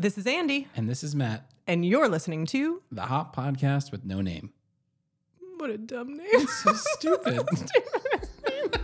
This 0.00 0.16
is 0.16 0.28
Andy, 0.28 0.68
And 0.76 0.88
this 0.88 1.02
is 1.02 1.16
Matt, 1.16 1.50
and 1.66 1.84
you're 1.84 2.08
listening 2.08 2.46
to 2.46 2.82
the 2.92 3.06
hop 3.06 3.34
podcast 3.34 3.90
with 3.90 4.04
no 4.04 4.20
name. 4.20 4.52
What 5.56 5.70
a 5.70 5.76
Dumb 5.76 6.16
Name. 6.16 6.28
It's 6.34 6.62
so 6.62 6.72
stupid. 6.72 7.44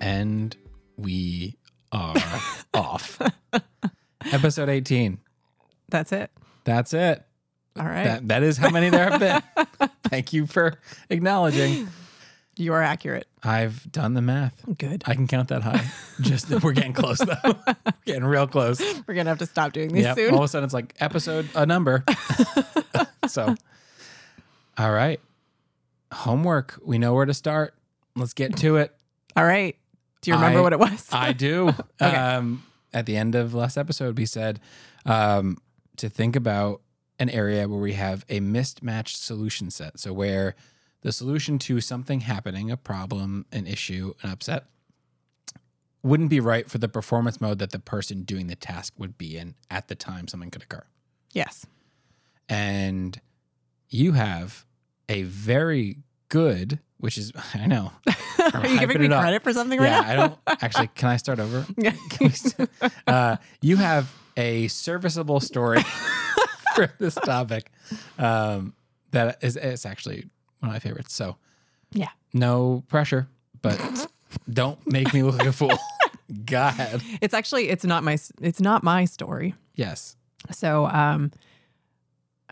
and 0.00 0.56
we 0.96 1.56
are 1.90 2.14
off. 2.74 3.20
Episode 4.30 4.68
18. 4.68 5.18
That's 5.88 6.12
it. 6.12 6.30
That's 6.62 6.94
it. 6.94 7.24
All 7.78 7.84
right. 7.86 8.04
That, 8.04 8.28
that 8.28 8.42
is 8.42 8.56
how 8.56 8.70
many 8.70 8.88
there 8.90 9.10
have 9.10 9.20
been. 9.20 9.88
Thank 10.04 10.32
you 10.32 10.46
for 10.46 10.78
acknowledging. 11.10 11.88
you 12.56 12.72
are 12.72 12.82
accurate. 12.82 13.26
I've 13.42 13.90
done 13.90 14.14
the 14.14 14.22
math. 14.22 14.64
Good. 14.78 15.02
I 15.06 15.14
can 15.14 15.26
count 15.26 15.48
that 15.48 15.62
high. 15.62 15.84
Just 16.20 16.48
we're 16.62 16.72
getting 16.72 16.92
close 16.92 17.18
though. 17.18 17.34
We're 17.66 17.74
getting 18.04 18.24
real 18.24 18.46
close. 18.46 18.80
We're 19.06 19.14
going 19.14 19.26
to 19.26 19.30
have 19.30 19.38
to 19.38 19.46
stop 19.46 19.72
doing 19.72 19.92
these 19.92 20.04
Yep. 20.04 20.16
soon. 20.16 20.32
All 20.34 20.38
of 20.38 20.44
a 20.44 20.48
sudden 20.48 20.64
it's 20.64 20.74
like 20.74 20.94
episode 21.00 21.48
a 21.54 21.66
number. 21.66 22.04
so 23.26 23.54
all 24.78 24.92
right. 24.92 25.20
Homework. 26.12 26.78
We 26.84 26.98
know 26.98 27.14
where 27.14 27.26
to 27.26 27.34
start. 27.34 27.74
Let's 28.16 28.34
get 28.34 28.56
to 28.58 28.76
it. 28.76 28.94
All 29.36 29.44
right. 29.44 29.76
Do 30.20 30.30
you 30.30 30.36
remember 30.36 30.60
I- 30.60 30.62
what 30.62 30.72
it 30.72 30.78
was? 30.78 31.08
I 31.12 31.32
do. 31.32 31.68
Okay. 32.00 32.14
um, 32.16 32.62
at 32.92 33.06
the 33.06 33.16
end 33.16 33.34
of 33.34 33.52
last 33.54 33.76
episode, 33.76 34.16
we 34.16 34.26
said 34.26 34.60
um, 35.04 35.58
to 35.96 36.08
think 36.08 36.36
about 36.36 36.80
an 37.24 37.30
area 37.30 37.66
where 37.66 37.80
we 37.80 37.94
have 37.94 38.24
a 38.28 38.40
mismatched 38.40 39.16
solution 39.16 39.70
set. 39.70 39.98
So, 39.98 40.12
where 40.12 40.54
the 41.00 41.10
solution 41.10 41.58
to 41.60 41.80
something 41.80 42.20
happening, 42.20 42.70
a 42.70 42.76
problem, 42.76 43.46
an 43.50 43.66
issue, 43.66 44.14
an 44.22 44.30
upset, 44.30 44.66
wouldn't 46.02 46.28
be 46.28 46.38
right 46.38 46.70
for 46.70 46.78
the 46.78 46.88
performance 46.88 47.40
mode 47.40 47.58
that 47.58 47.70
the 47.70 47.78
person 47.78 48.22
doing 48.22 48.46
the 48.46 48.54
task 48.54 48.92
would 48.98 49.16
be 49.16 49.38
in 49.38 49.54
at 49.70 49.88
the 49.88 49.94
time 49.94 50.28
something 50.28 50.50
could 50.50 50.62
occur. 50.62 50.84
yes. 51.32 51.66
And 52.46 53.18
you 53.88 54.12
have 54.12 54.66
a 55.08 55.22
very 55.22 55.96
good, 56.28 56.78
which 56.98 57.16
is, 57.16 57.32
I 57.54 57.66
know. 57.66 57.90
Are 58.52 58.66
you 58.66 58.78
giving 58.78 59.00
me 59.00 59.08
credit 59.08 59.42
for 59.42 59.54
something 59.54 59.80
right 59.80 59.86
yeah, 59.86 60.00
now? 60.00 60.10
I 60.10 60.16
don't 60.16 60.38
actually. 60.62 60.88
Can 60.88 61.08
I 61.08 61.16
start 61.16 61.40
over? 61.40 61.66
Yeah. 61.78 61.94
Uh, 63.06 63.36
you 63.62 63.76
have 63.76 64.12
a 64.36 64.68
serviceable 64.68 65.40
story 65.40 65.82
for 66.88 66.92
this 66.98 67.14
topic 67.14 67.70
um, 68.18 68.74
that 69.12 69.42
is 69.42 69.56
it's 69.56 69.86
actually 69.86 70.26
one 70.60 70.70
of 70.70 70.74
my 70.74 70.78
favorites. 70.78 71.14
So 71.14 71.36
Yeah. 71.92 72.10
no 72.32 72.82
pressure, 72.88 73.28
but 73.62 73.78
don't 74.52 74.78
make 74.90 75.12
me 75.14 75.22
look 75.22 75.36
like 75.36 75.46
a 75.46 75.52
fool. 75.52 75.78
God, 76.44 77.02
It's 77.20 77.34
actually 77.34 77.68
it's 77.68 77.84
not 77.84 78.02
my 78.02 78.18
it's 78.40 78.60
not 78.60 78.82
my 78.82 79.04
story. 79.04 79.54
yes, 79.74 80.16
So 80.52 80.86
um 80.86 81.30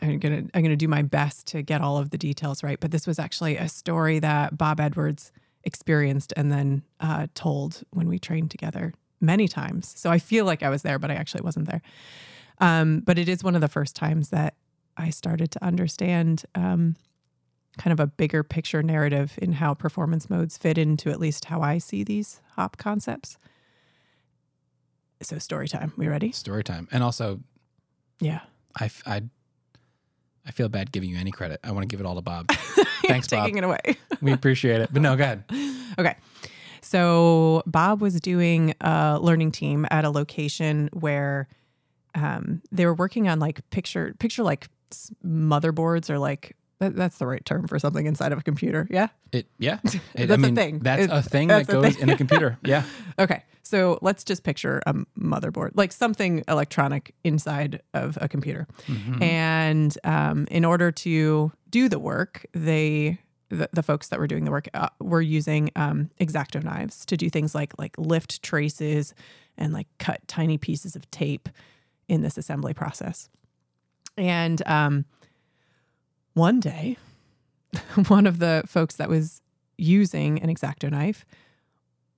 I'm 0.01 0.19
gonna 0.19 0.43
I'm 0.55 0.63
gonna 0.63 0.77
do 0.77 0.89
my 0.89 1.03
best 1.03 1.47
to 1.49 1.63
get 1.63 1.81
all 1.81 1.97
of 1.99 2.11
the 2.11 2.19
details 2.19 2.63
right. 2.63 2.79
But 2.81 2.91
this 2.91 3.07
was 3.07 3.19
actually 3.19 3.57
a 3.57 3.69
story 3.69 4.19
that 4.21 4.57
Bob 4.59 4.81
Edwards 4.81 5.33
experienced 5.65 6.33
and 6.37 6.51
then 6.51 6.83
uh, 7.01 7.29
told 7.35 7.83
when 7.93 8.09
we 8.09 8.19
trained 8.19 8.51
together 8.51 8.95
many 9.21 9.47
times. 9.47 9.93
So 9.97 10.11
I 10.11 10.19
feel 10.19 10.45
like 10.45 10.63
I 10.63 10.71
was 10.71 10.83
there, 10.83 10.99
but 10.99 11.11
I 11.11 11.15
actually 11.15 11.43
wasn't 11.43 11.69
there. 11.69 11.83
Um, 12.61 13.01
but 13.01 13.19
it 13.19 13.29
is 13.29 13.43
one 13.43 13.55
of 13.55 13.61
the 13.61 13.69
first 13.69 13.97
times 13.97 14.29
that 14.31 14.55
I 14.97 15.11
started 15.11 15.51
to 15.53 15.65
understand 15.65 16.45
um, 16.55 16.97
kind 17.79 17.93
of 17.93 18.01
a 18.01 18.07
bigger 18.07 18.43
picture 18.43 18.83
narrative 18.83 19.39
in 19.41 19.53
how 19.55 19.75
performance 19.75 20.29
modes 20.29 20.59
fit 20.59 20.77
into 20.79 21.11
at 21.11 21.19
least 21.19 21.47
how 21.47 21.61
I 21.63 21.79
see 21.79 22.05
these 22.05 22.41
hop 22.57 22.77
concepts. 22.77 23.39
So 25.23 25.39
story 25.39 25.69
time. 25.69 25.93
We 25.97 26.09
ready? 26.09 26.33
story 26.33 26.65
time, 26.65 26.89
and 26.91 27.03
also 27.03 27.41
Yeah. 28.21 28.41
I, 28.79 28.91
I, 29.07 29.23
I 30.47 30.51
feel 30.51 30.69
bad 30.69 30.91
giving 30.93 31.11
you 31.11 31.17
any 31.17 31.31
credit. 31.31 31.61
I 31.63 31.71
want 31.73 31.83
to 31.83 31.87
give 31.87 32.01
it 32.01 32.07
all 32.07 32.17
to 32.17 32.23
Bob. 32.23 32.51
Thanks, 33.07 33.29
Bob. 33.29 33.45
taking 33.45 33.59
it 33.59 33.65
away. 33.65 33.79
We 34.21 34.33
appreciate 34.33 34.81
it, 34.81 34.91
but 34.93 35.01
no, 35.03 35.15
go 35.17 35.23
ahead. 35.25 35.45
Okay. 35.99 36.17
So 36.81 37.63
Bob 37.67 38.01
was 38.01 38.21
doing 38.21 38.75
a 38.81 39.19
learning 39.21 39.53
team 39.53 39.87
at 39.91 40.05
a 40.05 40.11
location 40.11 40.89
where 40.93 41.49
um, 42.15 42.63
they 42.71 42.87
were 42.87 42.95
working 42.95 43.29
on 43.29 43.39
like 43.39 43.69
picture 43.71 44.15
picture 44.19 44.43
like 44.43 44.69
motherboards 45.25 46.11
or 46.11 46.19
like 46.19 46.57
that, 46.79 46.97
that's 46.97 47.19
the 47.19 47.27
right 47.27 47.45
term 47.45 47.69
for 47.69 47.79
something 47.79 48.07
inside 48.07 48.33
of 48.33 48.39
a 48.39 48.43
computer. 48.43 48.89
Yeah. 48.91 49.09
It 49.31 49.47
yeah, 49.59 49.79
It- 49.85 50.27
That's 50.27 50.31
I 50.33 50.35
a 50.35 50.39
mean, 50.39 50.55
thing. 50.57 50.79
That's 50.81 51.05
It- 51.05 51.11
a 51.11 51.23
thing 51.23 51.49
that's 51.49 51.69
that 51.69 51.79
a 51.79 51.81
goes 51.81 51.95
thing. 51.95 52.03
in 52.03 52.11
a 52.11 52.17
computer. 52.17 52.59
Yeah. 52.65 52.85
Okay. 53.19 53.45
So 53.63 53.99
let's 54.03 54.25
just 54.25 54.43
picture 54.43 54.83
a 54.87 54.93
motherboard, 55.19 55.71
like 55.75 55.93
something 55.93 56.43
electronic 56.49 57.15
inside 57.25 57.81
of 57.95 58.19
a 58.21 58.29
computer. 58.29 58.67
Mhm. 58.87 59.23
And 59.23 59.97
um, 60.05 60.47
in 60.51 60.65
order 60.65 60.91
to 60.93 61.53
do 61.71 61.89
the 61.89 61.99
work, 62.01 62.45
they 62.53 63.19
the, 63.49 63.69
the 63.73 63.83
folks 63.83 64.09
that 64.09 64.19
were 64.19 64.27
doing 64.27 64.45
the 64.45 64.51
work 64.51 64.67
uh, 64.75 64.89
were 65.01 65.21
using 65.23 65.71
um, 65.77 66.11
exacto 66.21 66.63
knives 66.65 67.05
to 67.07 67.17
do 67.17 67.31
things 67.31 67.55
like 67.55 67.73
like 67.79 67.97
lift 67.99 68.43
traces 68.43 69.15
and 69.57 69.73
like 69.73 69.87
cut 69.99 70.27
tiny 70.27 70.59
pieces 70.59 70.97
of 70.97 71.09
tape 71.11 71.49
in 72.13 72.21
this 72.21 72.37
assembly 72.37 72.75
process. 72.75 73.31
And 74.19 74.63
um, 74.67 75.07
one 76.35 76.61
day, 76.61 76.99
one 78.09 78.27
of 78.27 78.39
the 78.39 78.63
folks 78.67 78.97
that 78.97 79.09
was 79.09 79.41
using 79.79 80.39
an 80.43 80.55
exacto 80.55 80.91
knife 80.91 81.25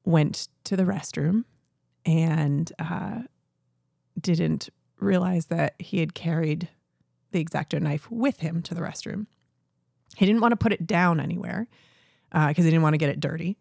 went 0.05 0.49
to 0.65 0.77
the 0.77 0.83
restroom 0.83 1.45
and 2.05 2.73
uh, 2.81 3.21
didn't 4.21 4.69
realize 4.99 5.47
that 5.47 5.75
he 5.79 6.01
had 6.01 6.13
carried 6.13 6.69
the 7.31 7.43
exacto 7.43 7.81
knife 7.81 8.11
with 8.11 8.41
him 8.41 8.63
to 8.63 8.75
the 8.75 8.81
restroom. 8.81 9.27
He 10.17 10.27
didn't 10.27 10.41
want 10.41 10.51
to 10.53 10.57
put 10.57 10.73
it 10.73 10.89
down 10.89 11.21
anywhere 11.21 11.69
because 12.33 12.65
he 12.65 12.71
didn't 12.71 12.83
want 12.83 12.95
to 12.95 12.99
get 12.99 13.11
it 13.11 13.21
dirty. 13.21 13.57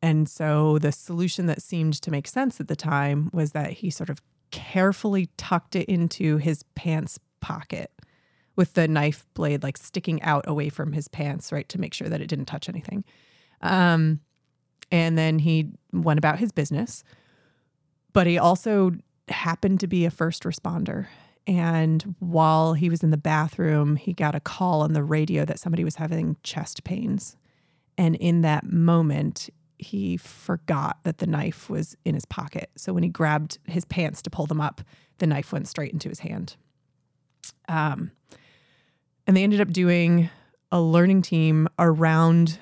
And 0.00 0.30
so 0.30 0.78
the 0.78 0.92
solution 0.92 1.44
that 1.46 1.60
seemed 1.60 2.00
to 2.00 2.10
make 2.10 2.26
sense 2.26 2.58
at 2.58 2.68
the 2.68 2.76
time 2.76 3.28
was 3.34 3.52
that 3.52 3.72
he 3.72 3.90
sort 3.90 4.08
of 4.08 4.22
carefully 4.50 5.28
tucked 5.36 5.76
it 5.76 5.88
into 5.88 6.38
his 6.38 6.62
pants 6.74 7.18
pocket 7.40 7.90
with 8.56 8.74
the 8.74 8.88
knife 8.88 9.24
blade 9.34 9.62
like 9.62 9.76
sticking 9.76 10.20
out 10.22 10.44
away 10.48 10.68
from 10.68 10.92
his 10.92 11.08
pants, 11.08 11.52
right, 11.52 11.68
to 11.68 11.80
make 11.80 11.94
sure 11.94 12.08
that 12.08 12.20
it 12.20 12.26
didn't 12.26 12.46
touch 12.46 12.68
anything. 12.68 13.04
Um, 13.60 14.20
and 14.90 15.16
then 15.16 15.38
he 15.38 15.70
went 15.92 16.18
about 16.18 16.38
his 16.38 16.52
business. 16.52 17.04
But 18.12 18.26
he 18.26 18.38
also 18.38 18.92
happened 19.28 19.80
to 19.80 19.86
be 19.86 20.04
a 20.04 20.10
first 20.10 20.42
responder. 20.42 21.06
And 21.46 22.14
while 22.18 22.74
he 22.74 22.90
was 22.90 23.02
in 23.02 23.10
the 23.10 23.16
bathroom, 23.16 23.96
he 23.96 24.12
got 24.12 24.34
a 24.34 24.40
call 24.40 24.82
on 24.82 24.92
the 24.92 25.04
radio 25.04 25.44
that 25.44 25.58
somebody 25.58 25.84
was 25.84 25.96
having 25.96 26.36
chest 26.42 26.84
pains. 26.84 27.36
And 27.96 28.16
in 28.16 28.42
that 28.42 28.64
moment, 28.64 29.50
he 29.78 30.16
forgot 30.16 30.98
that 31.04 31.18
the 31.18 31.26
knife 31.26 31.70
was 31.70 31.96
in 32.04 32.14
his 32.14 32.24
pocket. 32.24 32.70
So 32.76 32.92
when 32.92 33.02
he 33.02 33.08
grabbed 33.08 33.58
his 33.66 33.84
pants 33.84 34.20
to 34.22 34.30
pull 34.30 34.46
them 34.46 34.60
up, 34.60 34.82
the 35.18 35.26
knife 35.26 35.52
went 35.52 35.68
straight 35.68 35.92
into 35.92 36.08
his 36.08 36.20
hand. 36.20 36.56
Um, 37.68 38.10
and 39.26 39.36
they 39.36 39.42
ended 39.42 39.60
up 39.60 39.70
doing 39.70 40.30
a 40.72 40.80
learning 40.80 41.22
team 41.22 41.68
around, 41.78 42.58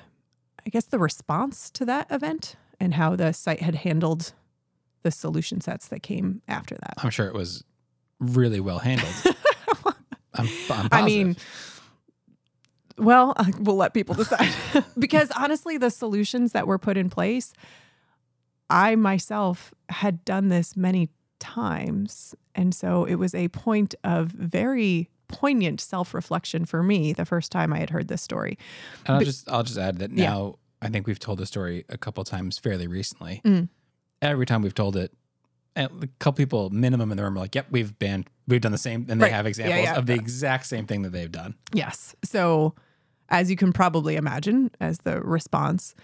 I 0.65 0.69
guess, 0.69 0.85
the 0.85 0.99
response 0.99 1.69
to 1.71 1.85
that 1.85 2.07
event 2.11 2.55
and 2.79 2.93
how 2.93 3.15
the 3.15 3.33
site 3.33 3.61
had 3.61 3.75
handled 3.75 4.33
the 5.03 5.11
solution 5.11 5.61
sets 5.61 5.87
that 5.87 6.03
came 6.03 6.41
after 6.47 6.75
that. 6.75 6.93
I'm 6.97 7.09
sure 7.09 7.27
it 7.27 7.33
was 7.33 7.63
really 8.19 8.59
well 8.59 8.79
handled. 8.79 9.13
I'm, 10.33 10.47
I'm 10.69 10.89
I 10.91 11.01
mean. 11.03 11.35
Well, 12.97 13.33
I- 13.37 13.53
we'll 13.59 13.75
let 13.75 13.93
people 13.93 14.15
decide 14.15 14.49
because 14.99 15.31
honestly, 15.37 15.77
the 15.77 15.89
solutions 15.89 16.51
that 16.53 16.67
were 16.67 16.77
put 16.77 16.97
in 16.97 17.09
place, 17.09 17.53
I 18.69 18.95
myself 18.95 19.73
had 19.89 20.25
done 20.25 20.49
this 20.49 20.75
many 20.75 21.09
times. 21.39 22.35
And 22.55 22.73
so 22.73 23.05
it 23.05 23.15
was 23.15 23.33
a 23.35 23.47
point 23.49 23.95
of 24.03 24.27
very 24.29 25.09
poignant 25.27 25.81
self 25.81 26.13
reflection 26.13 26.65
for 26.65 26.81
me 26.83 27.13
the 27.13 27.25
first 27.25 27.51
time 27.51 27.71
I 27.73 27.79
had 27.79 27.89
heard 27.89 28.07
this 28.07 28.21
story. 28.21 28.57
And 29.05 29.13
I'll 29.15 29.19
but- 29.19 29.25
just 29.25 29.49
I'll 29.49 29.63
just 29.63 29.77
add 29.77 29.99
that 29.99 30.11
Yeah. 30.11 30.29
now 30.29 30.55
I 30.81 30.89
think 30.89 31.07
we've 31.07 31.19
told 31.19 31.39
the 31.39 31.45
story 31.45 31.85
a 31.89 31.97
couple 31.97 32.23
times 32.23 32.59
fairly 32.59 32.87
recently. 32.87 33.41
Mm. 33.43 33.69
Every 34.21 34.45
time 34.45 34.61
we've 34.61 34.73
told 34.75 34.95
it, 34.95 35.11
a 35.75 35.89
couple 36.19 36.33
people 36.43 36.69
minimum 36.71 37.11
in 37.11 37.17
the 37.17 37.23
room 37.23 37.35
are 37.35 37.39
like, 37.41 37.53
"Yep, 37.55 37.67
we've 37.71 37.97
been 37.99 38.25
we've 38.47 38.61
done 38.61 38.71
the 38.71 38.77
same," 38.79 39.05
and 39.09 39.21
they 39.21 39.25
Right. 39.25 39.31
have 39.33 39.45
Yeah, 39.45 39.49
examples 39.49 39.83
yeah. 39.83 39.95
of 39.95 40.05
the 40.07 40.13
exact 40.15 40.65
same 40.65 40.85
thing 40.87 41.03
that 41.03 41.11
they've 41.11 41.31
done. 41.31 41.53
Yes. 41.73 42.15
So, 42.23 42.73
as 43.29 43.49
you 43.49 43.55
can 43.55 43.73
probably 43.73 44.15
imagine, 44.15 44.71
as 44.79 44.99
the 44.99 45.21
response, 45.21 45.95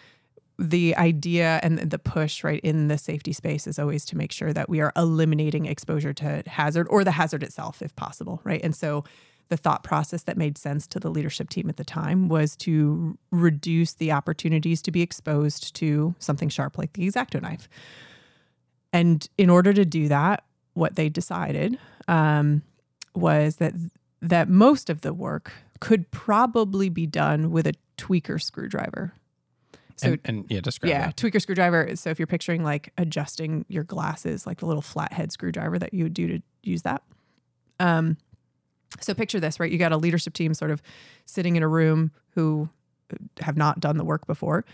the 0.60 0.96
idea 0.98 1.60
and 1.64 1.80
the 1.80 2.00
push 2.00 2.44
right 2.44 2.62
in 2.62 2.88
the 2.88 2.98
safety 2.98 3.34
space 3.34 3.66
is 3.66 3.80
always 3.80 4.06
to 4.06 4.18
make 4.18 4.31
sure 4.31 4.54
that 4.54 4.70
we 4.70 4.81
are 4.81 4.92
eliminating 4.96 5.66
exposure 5.66 6.14
to 6.14 6.44
hazard 6.46 6.88
or 6.90 7.04
the 7.04 7.12
hazard 7.12 7.44
itself 7.44 7.81
if 7.81 7.96
possible, 7.96 8.40
right? 8.44 8.62
And 8.64 8.75
so 8.75 9.04
the 9.50 9.58
thought 9.58 9.84
process 9.84 10.24
that 10.24 10.38
made 10.38 10.58
sense 10.58 10.88
to 10.88 11.00
the 11.00 11.10
leadership 11.10 11.50
team 11.50 11.70
at 11.70 11.78
the 11.78 11.84
time 11.84 12.30
was 12.30 12.56
to 12.58 13.18
reduce 13.31 13.94
the 13.94 14.12
opportunities 14.12 14.81
to 14.84 14.92
be 14.92 15.02
exposed 15.02 15.75
to 15.75 16.16
something 16.20 16.50
sharp 16.50 16.78
like 16.78 16.94
the 16.94 17.08
exacto 17.08 17.42
knife. 17.42 17.68
And 18.92 19.28
in 19.38 19.50
order 19.50 19.74
to 19.74 19.86
do 19.86 20.08
that, 20.08 20.44
what 20.74 20.96
they 20.96 21.10
decided 21.10 21.78
um, 22.08 22.64
was 23.16 23.58
that 23.58 23.74
that 24.22 24.48
most 24.48 24.90
of 24.90 25.02
the 25.02 25.14
work 25.14 25.52
could 25.80 26.10
probably 26.12 26.90
be 26.90 27.06
done 27.06 27.52
with 27.52 27.68
a 27.68 27.74
tweaker 27.98 28.42
screwdriver. 28.42 29.14
So 29.96 30.14
and, 30.14 30.20
and 30.25 30.46
yeah, 30.50 30.62
describe 30.62 30.90
yeah, 30.90 31.06
that. 31.08 31.18
tweaker 31.18 31.42
screwdriver. 31.42 31.96
So 31.96 32.10
if 32.10 32.20
you're 32.20 32.28
picturing 32.28 32.64
like 32.64 32.92
adjusting 32.98 33.66
your 33.68 33.84
glasses, 33.84 34.48
like 34.48 34.60
the 34.60 34.66
little 34.66 34.81
flathead 34.81 35.31
screwdriver 35.31 35.78
that 35.80 35.94
you 35.94 36.04
would 36.04 36.14
do 36.14 36.28
to 36.28 36.42
use 36.64 36.81
that. 36.81 37.04
Um, 37.80 38.18
so 39.00 39.14
picture 39.14 39.40
this, 39.40 39.60
right? 39.60 39.72
You 39.72 39.78
got 39.78 39.92
a 39.92 39.98
leadership 39.98 40.34
team 40.34 40.54
sort 40.54 40.72
of 40.72 40.81
sitting 41.25 41.56
in 41.56 41.64
a 41.64 41.68
room 41.68 42.12
who 42.31 42.70
have 43.42 43.58
not 43.58 43.80
done 43.80 43.98
the 43.98 44.04
work 44.04 44.25
before 44.25 44.66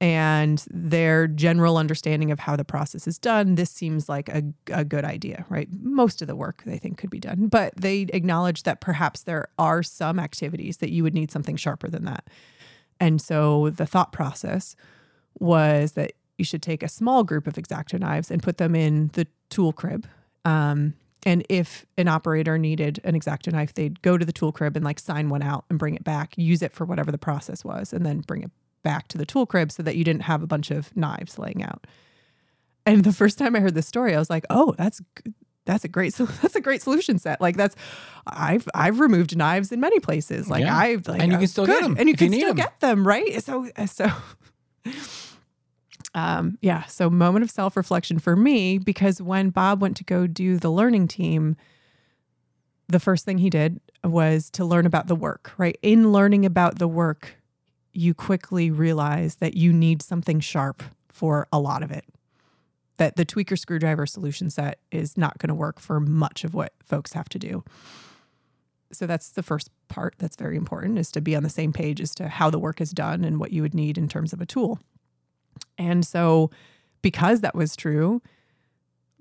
and 0.00 0.64
their 0.70 1.26
general 1.26 1.76
understanding 1.76 2.30
of 2.30 2.40
how 2.40 2.56
the 2.56 2.64
process 2.64 3.06
is 3.06 3.18
done, 3.18 3.54
this 3.54 3.70
seems 3.70 4.08
like 4.08 4.28
a, 4.28 4.42
a 4.68 4.84
good 4.84 5.04
idea, 5.04 5.46
right? 5.48 5.68
Most 5.80 6.20
of 6.20 6.28
the 6.28 6.36
work 6.36 6.62
they 6.66 6.78
think 6.78 6.98
could 6.98 7.10
be 7.10 7.20
done, 7.20 7.48
but 7.48 7.74
they 7.76 8.02
acknowledge 8.12 8.64
that 8.64 8.80
perhaps 8.80 9.22
there 9.22 9.48
are 9.58 9.82
some 9.82 10.18
activities 10.18 10.78
that 10.78 10.90
you 10.90 11.02
would 11.02 11.14
need 11.14 11.30
something 11.30 11.56
sharper 11.56 11.88
than 11.88 12.04
that. 12.04 12.28
And 13.00 13.20
so 13.20 13.70
the 13.70 13.86
thought 13.86 14.12
process 14.12 14.76
was 15.38 15.92
that 15.92 16.12
you 16.38 16.44
should 16.44 16.62
take 16.62 16.82
a 16.82 16.88
small 16.88 17.24
group 17.24 17.46
of 17.46 17.54
exacto 17.54 17.98
knives 17.98 18.30
and 18.30 18.42
put 18.42 18.58
them 18.58 18.74
in 18.74 19.10
the 19.14 19.26
tool 19.48 19.72
crib. 19.72 20.06
Um, 20.44 20.94
and 21.24 21.46
if 21.48 21.86
an 21.96 22.08
operator 22.08 22.58
needed 22.58 23.00
an 23.04 23.18
exacto 23.18 23.52
knife, 23.52 23.72
they'd 23.74 24.02
go 24.02 24.18
to 24.18 24.24
the 24.26 24.32
tool 24.32 24.52
crib 24.52 24.76
and 24.76 24.84
like 24.84 24.98
sign 24.98 25.30
one 25.30 25.42
out 25.42 25.64
and 25.70 25.78
bring 25.78 25.94
it 25.94 26.04
back, 26.04 26.34
use 26.36 26.60
it 26.60 26.72
for 26.72 26.84
whatever 26.84 27.10
the 27.10 27.18
process 27.18 27.64
was, 27.64 27.92
and 27.92 28.04
then 28.04 28.20
bring 28.20 28.42
it 28.42 28.50
back 28.84 29.08
to 29.08 29.18
the 29.18 29.26
tool 29.26 29.46
crib 29.46 29.72
so 29.72 29.82
that 29.82 29.96
you 29.96 30.04
didn't 30.04 30.22
have 30.22 30.42
a 30.42 30.46
bunch 30.46 30.70
of 30.70 30.96
knives 30.96 31.36
laying 31.40 31.64
out. 31.64 31.84
And 32.86 33.02
the 33.02 33.12
first 33.12 33.36
time 33.38 33.56
I 33.56 33.60
heard 33.60 33.74
this 33.74 33.88
story, 33.88 34.14
I 34.14 34.18
was 34.20 34.30
like, 34.30 34.44
"Oh, 34.50 34.74
that's 34.78 35.02
that's 35.66 35.84
a 35.84 35.88
great 35.88 36.12
that's 36.42 36.54
a 36.54 36.60
great 36.60 36.82
solution 36.82 37.18
set. 37.18 37.40
Like 37.40 37.56
that's 37.56 37.74
I've 38.26 38.68
I've 38.74 39.00
removed 39.00 39.36
knives 39.36 39.72
in 39.72 39.80
many 39.80 39.98
places. 39.98 40.48
Like 40.48 40.62
Yeah. 40.62 40.76
I've 40.76 41.08
like 41.08 41.20
And 41.22 41.32
you 41.32 41.38
uh, 41.38 41.40
can 41.40 41.48
still 41.48 41.66
good. 41.66 41.80
get 41.80 41.84
'em 41.84 41.96
and 41.98 42.08
you 42.08 42.12
you 42.12 42.16
can 42.16 42.30
need 42.30 42.38
still 42.40 42.50
'em. 42.50 42.56
get 42.56 42.78
them, 42.80 43.08
right? 43.08 43.42
So 43.42 43.68
so 43.86 44.06
um 46.14 46.58
yeah, 46.60 46.84
so 46.84 47.10
moment 47.10 47.42
of 47.42 47.50
self-reflection 47.50 48.18
for 48.18 48.36
me 48.36 48.78
because 48.78 49.20
when 49.20 49.50
Bob 49.50 49.80
went 49.82 49.96
to 49.96 50.04
go 50.04 50.26
do 50.26 50.58
the 50.58 50.70
learning 50.70 51.08
team, 51.08 51.56
the 52.88 53.00
first 53.00 53.24
thing 53.24 53.38
he 53.38 53.50
did 53.50 53.80
was 54.04 54.50
to 54.50 54.64
learn 54.64 54.84
about 54.86 55.06
the 55.06 55.16
work, 55.16 55.52
right? 55.56 55.76
In 55.82 56.12
learning 56.12 56.44
about 56.44 56.78
the 56.78 56.86
work, 56.86 57.36
you 57.94 58.14
quickly 58.14 58.70
realize 58.70 59.36
that 59.36 59.54
you 59.56 59.72
need 59.72 60.02
something 60.02 60.40
sharp 60.40 60.82
for 61.08 61.46
a 61.52 61.58
lot 61.58 61.82
of 61.82 61.90
it. 61.90 62.04
That 62.96 63.16
the 63.16 63.26
tweaker 63.26 63.58
screwdriver 63.58 64.06
solution 64.06 64.50
set 64.50 64.78
is 64.90 65.16
not 65.16 65.38
going 65.38 65.48
to 65.48 65.54
work 65.54 65.80
for 65.80 66.00
much 66.00 66.44
of 66.44 66.54
what 66.54 66.72
folks 66.84 67.12
have 67.12 67.28
to 67.30 67.38
do. 67.38 67.64
So 68.92 69.06
that's 69.06 69.30
the 69.30 69.42
first 69.42 69.70
part 69.88 70.14
that's 70.18 70.36
very 70.36 70.56
important 70.56 70.98
is 70.98 71.10
to 71.12 71.20
be 71.20 71.34
on 71.34 71.42
the 71.42 71.48
same 71.48 71.72
page 71.72 72.00
as 72.00 72.14
to 72.16 72.28
how 72.28 72.50
the 72.50 72.58
work 72.58 72.80
is 72.80 72.90
done 72.90 73.24
and 73.24 73.40
what 73.40 73.52
you 73.52 73.62
would 73.62 73.74
need 73.74 73.98
in 73.98 74.08
terms 74.08 74.32
of 74.32 74.40
a 74.40 74.46
tool. 74.46 74.78
And 75.78 76.06
so 76.06 76.50
because 77.02 77.40
that 77.40 77.54
was 77.54 77.76
true, 77.76 78.22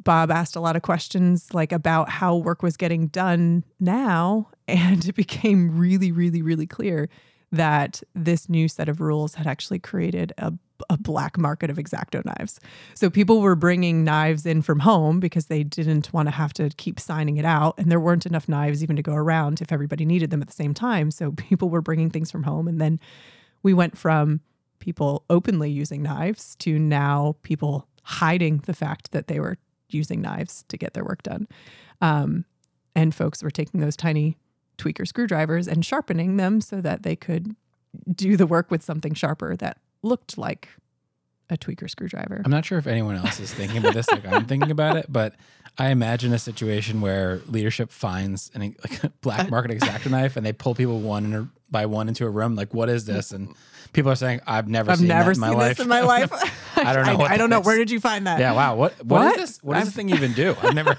Bob 0.03 0.31
asked 0.31 0.55
a 0.55 0.59
lot 0.59 0.75
of 0.75 0.81
questions 0.81 1.53
like 1.53 1.71
about 1.71 2.09
how 2.09 2.35
work 2.35 2.61
was 2.63 2.77
getting 2.77 3.07
done 3.07 3.63
now 3.79 4.49
and 4.67 5.05
it 5.05 5.15
became 5.15 5.77
really 5.77 6.11
really 6.11 6.41
really 6.41 6.65
clear 6.65 7.09
that 7.53 8.01
this 8.15 8.49
new 8.49 8.67
set 8.67 8.89
of 8.89 8.99
rules 8.99 9.35
had 9.35 9.45
actually 9.45 9.77
created 9.77 10.33
a, 10.39 10.51
a 10.89 10.97
black 10.97 11.37
market 11.37 11.69
of 11.69 11.77
exacto 11.77 12.25
knives. 12.25 12.59
So 12.95 13.11
people 13.11 13.41
were 13.41 13.55
bringing 13.55 14.03
knives 14.03 14.47
in 14.47 14.63
from 14.63 14.79
home 14.79 15.19
because 15.19 15.45
they 15.45 15.63
didn't 15.63 16.11
want 16.11 16.25
to 16.27 16.31
have 16.31 16.51
to 16.53 16.71
keep 16.77 16.99
signing 16.99 17.37
it 17.37 17.45
out. 17.45 17.75
And 17.77 17.91
there 17.91 17.99
weren't 17.99 18.25
enough 18.25 18.49
knives 18.49 18.81
even 18.81 18.95
to 18.95 19.03
go 19.03 19.13
around 19.13 19.61
if 19.61 19.71
everybody 19.71 20.03
needed 20.03 20.31
them 20.31 20.41
at 20.41 20.47
the 20.47 20.53
same 20.53 20.73
time. 20.73 21.11
So 21.11 21.31
people 21.37 21.69
were 21.69 21.81
bringing 21.81 22.09
things 22.09 22.31
from 22.31 22.41
home. 22.41 22.67
And 22.67 22.81
then 22.81 22.99
we 23.61 23.71
went 23.71 23.95
from 23.95 24.41
people 24.79 25.23
openly 25.29 25.69
using 25.69 26.01
knives 26.01 26.55
to 26.57 26.79
now 26.79 27.35
people 27.43 27.87
hiding 28.01 28.63
the 28.65 28.73
fact 28.73 29.11
that 29.11 29.27
they 29.27 29.39
were 29.39 29.59
using 29.89 30.21
knives 30.21 30.65
to 30.69 30.77
get 30.77 30.95
their 30.95 31.05
work 31.05 31.21
done. 31.21 31.47
Um, 32.01 32.45
and 32.95 33.13
folks 33.13 33.43
were 33.43 33.51
taking 33.51 33.79
those 33.79 33.95
tiny 33.95 34.37
tweaker 34.83 35.07
screwdrivers 35.07 35.67
and 35.67 35.85
sharpening 35.85 36.37
them 36.37 36.59
so 36.61 36.81
that 36.81 37.03
they 37.03 37.15
could 37.15 37.55
do 38.13 38.35
the 38.35 38.47
work 38.47 38.71
with 38.71 38.83
something 38.83 39.13
sharper 39.13 39.55
that 39.55 39.77
looked 40.01 40.37
like 40.37 40.69
a 41.49 41.57
tweaker 41.57 41.89
screwdriver. 41.89 42.41
I'm 42.43 42.51
not 42.51 42.65
sure 42.65 42.77
if 42.79 42.87
anyone 42.87 43.15
else 43.15 43.39
is 43.39 43.53
thinking 43.53 43.77
about 43.77 43.93
this 43.93 44.09
like 44.09 44.25
I'm 44.25 44.45
thinking 44.45 44.71
about 44.71 44.95
it, 44.97 45.05
but 45.09 45.35
I 45.77 45.89
imagine 45.89 46.33
a 46.33 46.39
situation 46.39 47.01
where 47.01 47.41
leadership 47.47 47.91
finds 47.91 48.49
an 48.55 48.61
like 48.83 49.03
a 49.03 49.09
black 49.21 49.49
market 49.49 49.71
exacto 49.77 50.09
knife 50.09 50.35
and 50.37 50.45
they 50.45 50.53
pull 50.53 50.73
people 50.75 50.99
one 50.99 51.25
in 51.25 51.33
a, 51.33 51.49
by 51.69 51.85
one 51.85 52.07
into 52.07 52.25
a 52.25 52.29
room. 52.29 52.55
Like, 52.55 52.73
what 52.73 52.89
is 52.89 53.05
this? 53.05 53.31
And 53.31 53.55
people 53.91 54.11
are 54.11 54.15
saying, 54.15 54.41
"I've 54.47 54.67
never 54.67 54.95
seen 54.95 55.07
this. 55.07 55.15
I've 55.15 55.33
seen 55.33 55.33
never 55.33 55.33
that 55.33 55.35
in 55.35 55.39
my 55.41 55.49
seen 55.49 55.57
life." 55.57 55.77
this 55.77 55.83
in 55.83 55.89
my 55.89 56.01
life. 56.01 56.31
I 56.77 56.93
don't 56.93 57.05
know 57.05 57.11
I, 57.13 57.15
what 57.15 57.31
I 57.31 57.37
don't 57.37 57.49
know. 57.49 57.59
is. 57.59 57.65
Where 57.65 57.77
did 57.77 57.91
you 57.91 57.99
find 57.99 58.25
that? 58.27 58.39
yeah, 58.39 58.53
wow. 58.53 58.75
What 58.75 59.03
what 59.05 59.21
is 59.21 59.25
What? 59.31 59.37
this? 59.37 59.63
What 59.63 59.73
does 59.75 59.85
this 59.85 59.95
thing 59.95 60.09
even 60.09 60.33
do? 60.33 60.55
I've 60.61 60.73
never. 60.75 60.97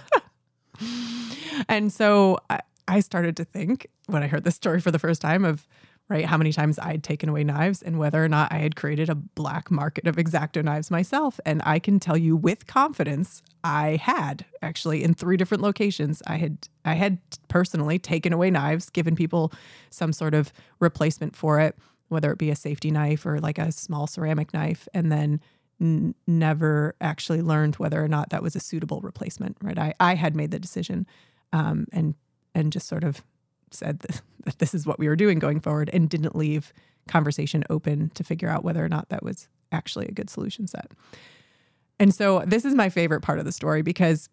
And 1.69 1.93
so 1.93 2.39
I, 2.51 2.61
I 2.87 3.01
started 3.01 3.37
to 3.39 3.45
think 3.45 3.87
when 4.07 4.23
I 4.23 4.27
heard 4.27 4.45
this 4.45 4.55
story 4.55 4.81
for 4.81 4.91
the 4.91 4.99
first 4.99 5.21
time 5.21 5.45
of 5.45 5.67
right 6.09 6.27
how 6.27 6.37
many 6.37 6.53
times 6.53 6.79
I'd 6.79 7.03
taken 7.03 7.29
away 7.29 7.45
knives 7.45 7.81
and 7.81 7.99
whether 7.99 8.23
or 8.23 8.29
not 8.29 8.53
I 8.53 8.59
had 8.59 8.77
created 8.77 9.09
a 9.09 9.15
black 9.15 9.71
market 9.71 10.07
of 10.07 10.17
exacto 10.17 10.63
knives 10.63 10.91
myself. 10.91 11.41
And 11.47 11.63
I 11.65 11.79
can 11.79 11.99
tell 11.99 12.17
you 12.17 12.37
with 12.37 12.67
confidence, 12.67 13.43
I 13.63 13.97
had 13.97 14.45
actually 14.61 15.03
in 15.03 15.15
three 15.15 15.37
different 15.37 15.63
locations. 15.63 16.23
I 16.27 16.37
had 16.37 16.69
I 16.85 16.95
had 16.95 17.19
personally 17.49 17.99
taken 17.99 18.33
away 18.33 18.51
knives, 18.51 18.91
given 18.91 19.17
people 19.17 19.53
some 19.91 20.13
sort 20.13 20.35
of 20.35 20.53
replacement 20.79 21.35
for 21.35 21.59
it, 21.61 21.77
whether 22.09 22.31
it 22.31 22.39
be 22.39 22.51
a 22.51 22.57
safety 22.57 22.91
knife 22.91 23.25
or 23.25 23.41
like 23.41 23.59
a 23.59 23.73
small 23.73 24.07
ceramic 24.07 24.53
knife, 24.53 24.87
and 24.93 25.11
then 25.11 25.41
n- 25.81 26.15
never 26.27 26.95
actually 27.01 27.41
learned 27.41 27.77
whether 27.77 28.03
or 28.05 28.09
not 28.09 28.29
that 28.29 28.43
was 28.43 28.55
a 28.55 28.61
suitable 28.61 29.01
replacement. 29.01 29.57
Right? 29.63 29.79
I 29.79 29.95
I 29.99 30.17
had 30.17 30.37
made 30.37 30.51
the 30.51 30.59
decision, 30.59 31.07
um, 31.55 31.87
and 31.93 32.15
and 32.55 32.73
just 32.73 32.87
sort 32.87 33.05
of 33.05 33.23
said 33.71 33.99
that, 34.45 34.59
this 34.59 34.75
is 34.75 34.87
what 34.87 34.99
we 34.99 35.09
were 35.09 35.17
doing 35.17 35.39
going 35.39 35.61
forward, 35.61 35.91
and 35.93 36.09
didn't 36.09 36.37
leave 36.37 36.73
conversation 37.09 37.65
open 37.69 38.11
to 38.15 38.25
figure 38.25 38.49
out 38.49 38.65
whether 38.65 38.85
or 38.85 38.89
not 38.89 39.09
that 39.11 39.23
was 39.23 39.49
actually 39.73 40.07
a 40.07 40.13
good 40.13 40.31
solution 40.31 40.67
set. 40.67 40.93
And 41.99 42.15
so 42.15 42.43
this 42.47 42.65
is 42.65 42.75
my 42.75 42.89
favorite 42.89 43.21
part 43.21 43.39
of 43.39 43.45
the 43.45 43.53
story 43.53 43.83
because 43.83 44.29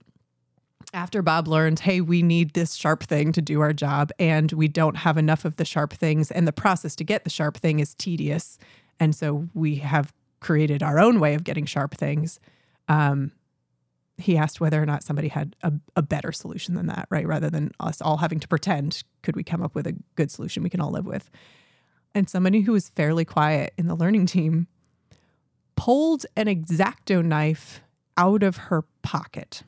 after 0.94 1.22
Bob 1.22 1.48
learned, 1.48 1.80
hey, 1.80 2.02
we 2.02 2.22
need 2.22 2.54
this 2.54 2.74
sharp 2.74 3.04
thing 3.04 3.32
to 3.34 3.42
do 3.42 3.62
our 3.62 3.74
job, 3.74 4.12
and 4.20 4.52
we 4.52 4.68
don't 4.68 4.98
have 4.98 5.18
enough 5.18 5.46
of 5.46 5.56
the 5.56 5.66
sharp 5.66 5.94
things, 5.94 6.32
and 6.32 6.48
the 6.48 6.54
process 6.54 6.96
to 6.98 7.04
get 7.04 7.24
the 7.24 7.30
sharp 7.30 7.58
thing 7.58 7.80
is 7.80 7.94
tedious. 7.94 8.58
And 9.00 9.16
so 9.16 9.48
we 9.54 9.76
have 9.78 10.14
created 10.40 10.84
our 10.84 11.00
own 11.00 11.20
way 11.20 11.34
of 11.34 11.44
getting 11.44 11.66
sharp 11.66 11.96
things. 11.96 12.40
Um, 12.88 13.32
he 14.22 14.38
asked 14.38 14.62
whether 14.62 14.82
or 14.82 14.86
not 14.86 15.04
somebody 15.04 15.28
had 15.28 15.56
a, 15.64 15.74
a 15.96 16.02
better 16.02 16.32
solution 16.32 16.76
than 16.76 16.88
that, 16.88 17.08
right? 17.10 17.28
Rather 17.28 17.50
than 17.50 17.72
us 17.80 18.02
all 18.02 18.18
having 18.18 18.40
to 18.40 18.48
pretend, 18.48 19.04
could 19.24 19.36
we 19.36 19.44
come 19.44 19.62
up 19.62 19.76
with 19.76 19.88
a 19.88 19.96
good 20.16 20.32
solution 20.32 20.64
we 20.64 20.70
can 20.70 20.82
all 20.82 20.92
live 20.92 21.06
with? 21.06 21.30
And 22.14 22.30
somebody 22.30 22.62
who 22.62 22.74
was 22.74 22.90
fairly 22.90 23.26
quiet 23.26 23.74
in 23.78 23.88
the 23.88 23.96
learning 23.96 24.26
team 24.26 24.68
pulled 25.76 26.26
an 26.36 26.46
exacto 26.46 27.24
knife 27.24 27.82
out 28.18 28.44
of 28.44 28.58
her 28.58 28.84
pocket. 29.02 29.64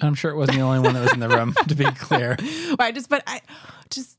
I'm 0.00 0.14
sure 0.14 0.30
it 0.30 0.36
wasn't 0.36 0.58
the 0.58 0.64
only 0.64 0.78
one 0.78 0.94
that 0.94 1.00
was 1.00 1.12
in 1.12 1.20
the 1.20 1.28
room. 1.28 1.54
To 1.66 1.74
be 1.74 1.84
clear, 1.96 2.36
I 2.78 2.92
just, 2.92 3.08
but 3.08 3.22
I 3.26 3.40
just 3.90 4.18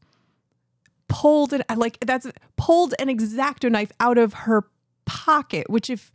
pulled 1.08 1.54
it 1.54 1.62
like 1.76 2.00
that's 2.02 2.28
pulled 2.58 2.94
an 3.00 3.08
exacto 3.08 3.72
knife 3.72 3.92
out 4.00 4.18
of 4.18 4.34
her 4.34 4.66
pocket, 5.06 5.70
which, 5.70 5.90
if 5.90 6.12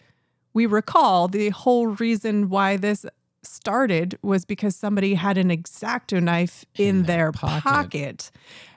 we 0.54 0.66
recall, 0.66 1.28
the 1.28 1.50
whole 1.50 1.88
reason 1.88 2.48
why 2.48 2.76
this 2.76 3.04
started 3.42 4.18
was 4.22 4.44
because 4.46 4.74
somebody 4.74 5.14
had 5.14 5.36
an 5.36 5.50
exacto 5.50 6.22
knife 6.22 6.64
in, 6.76 6.88
In 6.88 7.02
their 7.02 7.32
pocket. 7.32 7.62
pocket. 7.64 8.30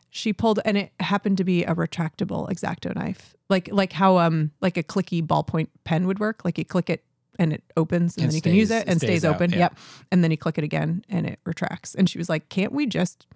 She 0.09 0.33
pulled, 0.33 0.59
and 0.65 0.77
it 0.77 0.91
happened 0.99 1.37
to 1.37 1.43
be 1.43 1.63
a 1.63 1.75
retractable 1.75 2.49
exacto 2.49 2.93
knife, 2.95 3.35
like 3.49 3.69
like 3.71 3.93
how 3.93 4.17
um 4.17 4.51
like 4.61 4.75
a 4.75 4.83
clicky 4.83 5.25
ballpoint 5.25 5.67
pen 5.83 6.07
would 6.07 6.19
work. 6.19 6.43
Like 6.43 6.57
you 6.57 6.65
click 6.65 6.89
it 6.89 7.03
and 7.37 7.53
it 7.53 7.63
opens, 7.77 8.15
and, 8.17 8.23
And 8.23 8.31
then 8.31 8.35
you 8.35 8.41
can 8.41 8.55
use 8.55 8.71
it 8.71 8.87
and 8.87 8.97
stays 8.99 9.09
stays, 9.19 9.25
out, 9.25 9.35
open. 9.35 9.51
yeah. 9.51 9.57
Yep, 9.59 9.77
and 10.11 10.23
then 10.23 10.31
you 10.31 10.37
click 10.37 10.57
it 10.57 10.63
again 10.63 11.03
and 11.07 11.27
it 11.27 11.39
retracts. 11.45 11.93
And 11.93 12.09
she 12.09 12.17
was 12.17 12.29
like, 12.29 12.49
"Can't 12.49 12.71
we 12.73 12.87
just 12.87 13.27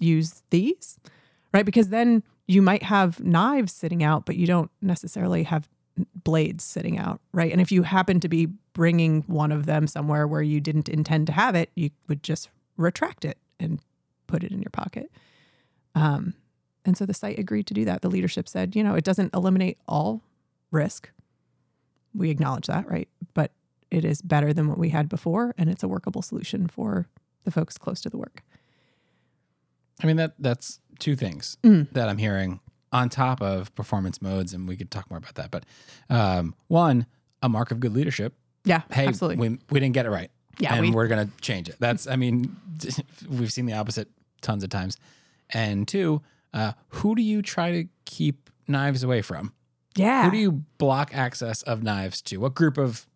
use 0.00 0.42
these?" 0.50 0.98
Right? 1.54 1.64
Because 1.64 1.90
then 1.90 2.22
you 2.48 2.60
might 2.60 2.82
have 2.82 3.20
knives 3.20 3.72
sitting 3.72 4.02
out, 4.02 4.26
but 4.26 4.36
you 4.36 4.46
don't 4.46 4.70
necessarily 4.82 5.44
have 5.44 5.68
blades 6.24 6.62
sitting 6.64 6.98
out, 6.98 7.20
right? 7.32 7.50
And 7.52 7.60
if 7.60 7.72
you 7.72 7.82
happen 7.82 8.20
to 8.20 8.28
be 8.28 8.46
bringing 8.72 9.22
one 9.26 9.52
of 9.52 9.66
them 9.66 9.86
somewhere 9.86 10.26
where 10.26 10.42
you 10.42 10.60
didn't 10.60 10.88
intend 10.88 11.26
to 11.28 11.32
have 11.32 11.54
it, 11.54 11.70
you 11.74 11.90
would 12.08 12.22
just 12.22 12.50
retract 12.76 13.24
it 13.24 13.38
and 13.58 13.80
put 14.26 14.44
it 14.44 14.52
in 14.52 14.60
your 14.60 14.70
pocket. 14.70 15.10
Um, 15.94 16.34
and 16.84 16.96
so 16.96 17.06
the 17.06 17.14
site 17.14 17.38
agreed 17.38 17.66
to 17.68 17.74
do 17.74 17.84
that. 17.86 18.02
The 18.02 18.10
leadership 18.10 18.48
said, 18.48 18.76
you 18.76 18.84
know, 18.84 18.94
it 18.94 19.04
doesn't 19.04 19.34
eliminate 19.34 19.78
all 19.88 20.22
risk. 20.70 21.10
We 22.14 22.30
acknowledge 22.30 22.66
that, 22.66 22.88
right? 22.88 23.08
But 23.34 23.52
it 23.90 24.04
is 24.04 24.20
better 24.20 24.52
than 24.52 24.68
what 24.68 24.78
we 24.78 24.90
had 24.90 25.08
before, 25.08 25.54
and 25.56 25.70
it's 25.70 25.82
a 25.82 25.88
workable 25.88 26.22
solution 26.22 26.66
for 26.66 27.08
the 27.44 27.50
folks 27.50 27.78
close 27.78 28.00
to 28.02 28.10
the 28.10 28.18
work. 28.18 28.42
I 30.02 30.06
mean 30.06 30.16
that 30.16 30.34
that's 30.38 30.80
two 30.98 31.16
things 31.16 31.56
Mm. 31.62 31.90
that 31.92 32.08
I'm 32.08 32.18
hearing 32.18 32.60
on 32.96 33.08
top 33.08 33.40
of 33.42 33.74
performance 33.74 34.20
modes, 34.22 34.52
and 34.54 34.66
we 34.68 34.76
could 34.76 34.90
talk 34.90 35.08
more 35.10 35.18
about 35.18 35.34
that. 35.34 35.50
But 35.50 35.64
um, 36.10 36.54
one, 36.68 37.06
a 37.42 37.48
mark 37.48 37.70
of 37.70 37.78
good 37.80 37.92
leadership. 37.94 38.34
Yeah, 38.64 38.82
Hey, 38.90 39.06
absolutely. 39.06 39.48
we 39.48 39.58
we 39.70 39.80
didn't 39.80 39.94
get 39.94 40.06
it 40.06 40.10
right. 40.10 40.30
Yeah, 40.58 40.74
and 40.74 40.94
we- 40.94 40.96
are 41.00 41.06
gonna 41.08 41.28
change 41.40 41.68
it. 41.68 41.76
That's 41.78 42.06
I 42.06 42.16
mean, 42.16 42.56
we've 43.28 43.52
seen 43.52 43.66
the 43.66 43.74
opposite 43.74 44.08
tons 44.40 44.64
of 44.64 44.70
times. 44.70 44.96
And 45.50 45.86
two, 45.86 46.22
uh, 46.52 46.72
who 46.88 47.14
do 47.14 47.22
you 47.22 47.42
try 47.42 47.70
to 47.72 47.88
keep 48.04 48.50
knives 48.66 49.02
away 49.04 49.22
from? 49.22 49.52
yeah, 49.96 50.24
Who 50.24 50.30
do 50.30 50.36
you 50.38 50.52
block 50.78 51.14
access 51.14 51.62
of 51.62 51.82
knives 51.82 52.20
to? 52.22 52.38
What 52.38 52.54
group 52.54 52.76
of 52.78 53.06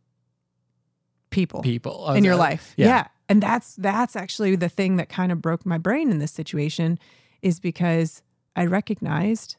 people 1.30 1.62
people 1.62 2.12
in 2.12 2.24
your 2.24 2.34
Uh, 2.34 2.38
life. 2.38 2.74
yeah. 2.76 2.86
Yeah. 2.86 3.06
And 3.28 3.42
that's 3.42 3.76
that's 3.76 4.16
actually 4.16 4.56
the 4.56 4.68
thing 4.68 4.96
that 4.96 5.08
kind 5.08 5.30
of 5.32 5.40
broke 5.40 5.64
my 5.64 5.78
brain 5.78 6.10
in 6.10 6.18
this 6.18 6.32
situation 6.32 6.98
is 7.42 7.60
because 7.60 8.22
I 8.56 8.66
recognized 8.66 9.56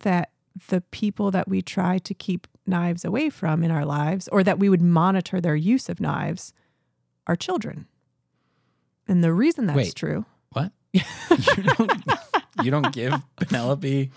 that 0.00 0.30
the 0.68 0.80
people 0.90 1.30
that 1.30 1.48
we 1.48 1.62
try 1.62 1.98
to 1.98 2.14
keep 2.14 2.46
knives 2.66 3.04
away 3.04 3.30
from 3.30 3.62
in 3.62 3.70
our 3.70 3.84
lives 3.84 4.28
or 4.32 4.42
that 4.42 4.58
we 4.58 4.68
would 4.68 4.80
monitor 4.82 5.40
their 5.40 5.54
use 5.56 5.88
of 5.88 6.00
knives 6.00 6.52
are 7.26 7.36
children. 7.36 7.86
And 9.08 9.22
the 9.22 9.32
reason 9.32 9.66
that's 9.66 9.76
Wait. 9.76 9.94
true, 9.94 10.24
What? 10.52 10.72
you 10.92 11.02
don't 11.76 11.92
you 12.62 12.70
don't 12.70 12.92
give 12.92 13.14
Penelope 13.36 14.10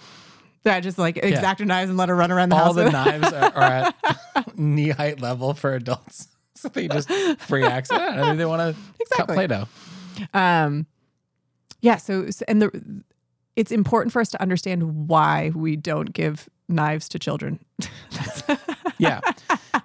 that 0.63 0.79
just 0.81 0.97
like 0.97 1.15
exacto 1.15 1.65
knives 1.65 1.89
and 1.89 1.97
let 1.97 2.09
her 2.09 2.15
run 2.15 2.31
around 2.31 2.49
the 2.49 2.55
all 2.55 2.65
house. 2.65 2.75
the 2.75 2.83
with- 2.85 2.93
knives 2.93 3.33
are, 3.33 3.53
are 3.55 3.63
at 3.63 4.57
knee 4.57 4.89
height 4.89 5.19
level 5.21 5.53
for 5.53 5.73
adults. 5.75 6.27
So 6.55 6.67
they 6.67 6.89
just 6.89 7.09
free 7.39 7.63
access. 7.63 7.97
I 7.97 8.27
mean, 8.27 8.35
they 8.37 8.45
want 8.45 8.75
to 8.75 8.81
cut 9.15 9.29
Exactly. 9.29 9.35
Play-Doh. 9.35 9.67
Um, 10.33 10.87
yeah. 11.79 11.95
So, 11.95 12.29
so- 12.31 12.43
and 12.49 12.61
the 12.61 13.03
it's 13.59 13.71
important 13.73 14.13
for 14.13 14.21
us 14.21 14.29
to 14.29 14.41
understand 14.41 15.09
why 15.09 15.51
we 15.53 15.75
don't 15.75 16.13
give 16.13 16.47
knives 16.69 17.09
to 17.09 17.19
children. 17.19 17.59
Yeah, 19.01 19.21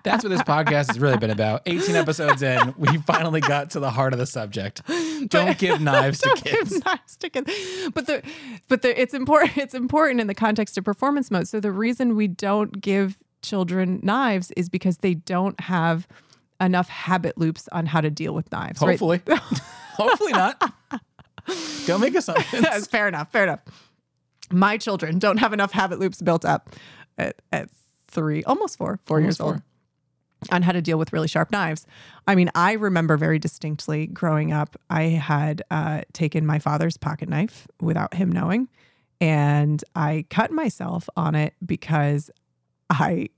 that's 0.02 0.24
what 0.24 0.30
this 0.30 0.42
podcast 0.42 0.88
has 0.88 0.98
really 0.98 1.18
been 1.18 1.30
about. 1.30 1.62
18 1.66 1.94
episodes 1.94 2.42
in, 2.42 2.74
we 2.76 2.98
finally 2.98 3.40
got 3.40 3.70
to 3.70 3.78
the 3.78 3.90
heart 3.92 4.12
of 4.12 4.18
the 4.18 4.26
subject. 4.26 4.82
Don't 5.28 5.56
give 5.56 5.80
knives 5.80 6.18
to 6.22 6.28
Don't 6.34 6.42
give 6.42 6.52
kids. 6.68 6.84
knives 6.84 7.16
to 7.18 7.30
kids. 7.30 7.52
But 7.94 8.06
the 8.06 8.22
but 8.68 8.82
the 8.82 9.00
it's 9.00 9.14
important. 9.14 9.56
It's 9.56 9.72
important 9.74 10.20
in 10.20 10.26
the 10.26 10.34
context 10.34 10.76
of 10.78 10.84
performance 10.84 11.30
mode. 11.30 11.46
So 11.46 11.60
the 11.60 11.70
reason 11.70 12.16
we 12.16 12.26
don't 12.26 12.80
give 12.80 13.18
children 13.42 14.00
knives 14.02 14.50
is 14.56 14.68
because 14.68 14.96
they 14.98 15.14
don't 15.14 15.60
have 15.60 16.08
enough 16.60 16.88
habit 16.88 17.38
loops 17.38 17.68
on 17.70 17.86
how 17.86 18.00
to 18.00 18.10
deal 18.10 18.34
with 18.34 18.50
knives. 18.50 18.80
right? 18.82 18.98
Hopefully, 18.98 19.20
hopefully 19.96 20.32
not. 20.32 20.74
Don't 21.86 22.00
make 22.00 22.14
assumptions. 22.14 22.62
That's 22.62 22.86
fair 22.86 23.08
enough. 23.08 23.30
Fair 23.30 23.44
enough. 23.44 23.60
My 24.50 24.76
children 24.76 25.18
don't 25.18 25.38
have 25.38 25.54
enough 25.54 25.72
habit 25.72 25.98
loops 25.98 26.20
built 26.20 26.44
up 26.44 26.68
at, 27.16 27.40
at 27.50 27.70
three, 28.08 28.44
almost 28.44 28.76
four, 28.76 29.00
four 29.06 29.18
years 29.18 29.40
Almost 29.40 29.62
old, 30.42 30.52
on 30.52 30.62
how 30.62 30.72
to 30.72 30.82
deal 30.82 30.98
with 30.98 31.14
really 31.14 31.28
sharp 31.28 31.50
knives. 31.50 31.86
I 32.26 32.34
mean, 32.34 32.50
I 32.54 32.72
remember 32.72 33.16
very 33.16 33.38
distinctly 33.38 34.06
growing 34.06 34.52
up, 34.52 34.76
I 34.90 35.02
had 35.02 35.62
uh, 35.70 36.02
taken 36.12 36.44
my 36.44 36.58
father's 36.58 36.98
pocket 36.98 37.28
knife 37.28 37.66
without 37.80 38.12
him 38.14 38.30
knowing, 38.30 38.68
and 39.18 39.82
I 39.96 40.26
cut 40.28 40.50
myself 40.50 41.08
on 41.16 41.34
it 41.34 41.54
because 41.64 42.30
I 42.90 43.30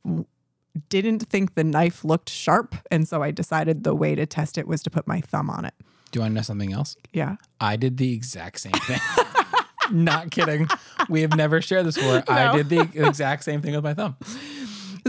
didn't 0.89 1.29
think 1.29 1.55
the 1.55 1.65
knife 1.65 2.05
looked 2.05 2.29
sharp. 2.31 2.75
And 2.91 3.09
so 3.09 3.23
I 3.23 3.31
decided 3.31 3.85
the 3.85 3.95
way 3.95 4.15
to 4.15 4.27
test 4.27 4.59
it 4.59 4.67
was 4.67 4.83
to 4.83 4.91
put 4.91 5.07
my 5.07 5.21
thumb 5.21 5.51
on 5.51 5.65
it. 5.65 5.75
Do 6.17 6.21
you 6.21 6.23
want 6.23 6.31
to 6.33 6.35
know 6.37 6.43
something 6.43 6.73
else? 6.73 6.97
Yeah. 7.13 7.37
I 7.61 7.77
did 7.77 7.99
the 7.99 8.15
exact 8.15 8.59
same 8.61 8.73
thing. 8.73 8.99
Not 9.91 10.31
kidding. 10.31 10.67
We 11.11 11.21
have 11.21 11.37
never 11.37 11.61
shared 11.61 11.85
this 11.85 11.97
before. 11.99 12.25
I 12.27 12.57
did 12.57 12.71
the 12.71 12.89
exact 13.07 13.45
same 13.45 13.61
thing 13.61 13.75
with 13.75 13.85
my 13.85 13.93
thumb. 13.93 14.17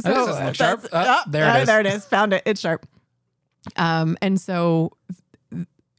So 0.04 0.14
doesn't 0.14 0.46
look 0.46 0.54
sharp. 0.56 0.82
that's- 0.82 1.08
Ah, 1.08 1.24
ah, 1.26 1.30
there 1.30 1.46
it 1.46 1.62
ah. 1.62 1.66
There 1.66 1.80
it 1.80 1.86
is. 1.88 2.04
Found 2.06 2.34
it. 2.34 2.44
It's 2.46 2.60
sharp. 2.60 2.86
Um, 3.78 4.18
and 4.22 4.40
so 4.40 4.92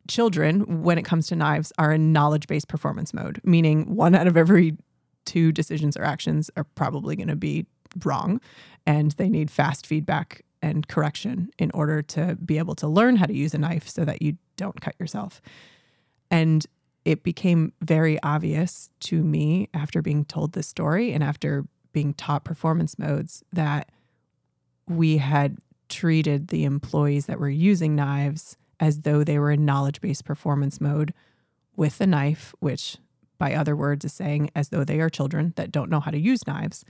children, 0.09 0.83
when 0.85 0.99
it 0.99 1.05
comes 1.07 1.27
to 1.29 1.37
knives, 1.37 1.73
are 1.79 1.93
in 1.93 2.12
knowledge-based 2.12 2.69
performance 2.69 3.12
mode, 3.15 3.41
meaning 3.45 3.97
one 3.97 4.15
out 4.15 4.27
of 4.27 4.37
every 4.37 4.77
two 5.25 5.50
decisions 5.53 5.97
or 5.97 6.05
actions 6.05 6.50
are 6.55 6.65
probably 6.65 7.17
going 7.17 7.29
to 7.29 7.35
be 7.35 7.67
wrong, 8.05 8.41
and 8.87 9.12
they 9.12 9.29
need 9.29 9.50
fast 9.50 9.87
feedback 9.87 10.43
and 10.62 10.88
correction 10.88 11.50
in 11.59 11.71
order 11.73 12.03
to 12.03 12.37
be 12.37 12.59
able 12.59 12.75
to 12.77 12.88
learn 12.88 13.17
how 13.17 13.27
to 13.27 13.35
use 13.35 13.55
a 13.55 13.59
knife 13.59 13.88
so 13.88 14.05
that 14.05 14.23
you 14.23 14.37
don't 14.57 14.81
cut 14.81 14.95
yourself. 14.99 15.41
And 16.31 16.67
it 17.05 17.23
became 17.23 17.73
very 17.81 18.23
obvious 18.23 18.91
to 19.00 19.23
me 19.23 19.69
after 19.73 20.03
being 20.03 20.25
told 20.25 20.53
this 20.53 20.67
story 20.67 21.12
and 21.12 21.23
after 21.25 21.65
being 21.93 22.12
taught 22.15 22.45
performance 22.45 22.99
modes 22.99 23.43
that 23.53 23.91
we 24.87 25.19
had 25.19 25.59
treated 25.88 26.49
the 26.49 26.65
employees 26.65 27.27
that 27.27 27.41
were 27.41 27.49
using 27.49 27.95
knives 27.95 28.57
as 28.81 29.00
though 29.00 29.25
they 29.25 29.38
were 29.38 29.50
in 29.50 29.65
knowledge 29.65 30.00
based 30.00 30.25
performance 30.25 30.81
mode 30.81 31.15
with 31.77 31.99
the 31.99 32.07
knife, 32.07 32.55
which 32.61 32.99
by 33.38 33.55
other 33.55 33.77
words 33.77 34.05
is 34.05 34.12
saying 34.12 34.50
as 34.55 34.69
though 34.69 34.85
they 34.85 35.00
are 35.00 35.09
children 35.09 35.53
that 35.57 35.73
don't 35.73 35.91
know 35.91 36.00
how 36.00 36.11
to 36.11 36.19
use 36.19 36.47
knives. 36.47 36.85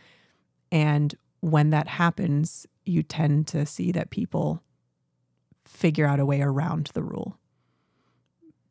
And 0.72 1.14
when 1.40 1.70
that 1.70 1.87
happens, 1.87 2.66
you 2.88 3.02
tend 3.02 3.47
to 3.49 3.66
see 3.66 3.92
that 3.92 4.11
people 4.11 4.62
figure 5.64 6.07
out 6.07 6.21
a 6.21 6.26
way 6.26 6.40
around 6.40 6.90
the 6.95 7.02
rule 7.02 7.38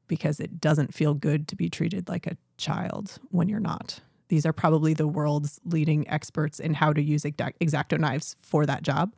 because 0.08 0.40
it 0.40 0.60
doesn't 0.60 0.94
feel 0.94 1.14
good 1.14 1.48
to 1.48 1.56
be 1.56 1.70
treated 1.70 2.10
like 2.10 2.26
a 2.26 2.38
child 2.58 3.20
when 3.30 3.50
you're 3.50 3.60
not. 3.60 4.00
These 4.30 4.46
are 4.46 4.54
probably 4.54 4.94
the 4.94 5.08
world's 5.08 5.60
leading 5.64 6.10
experts 6.10 6.60
in 6.60 6.74
how 6.76 6.94
to 6.94 7.02
use 7.02 7.24
exact- 7.24 7.60
exacto 7.60 8.00
knives 8.00 8.36
for 8.40 8.66
that 8.66 8.84
job, 8.84 9.14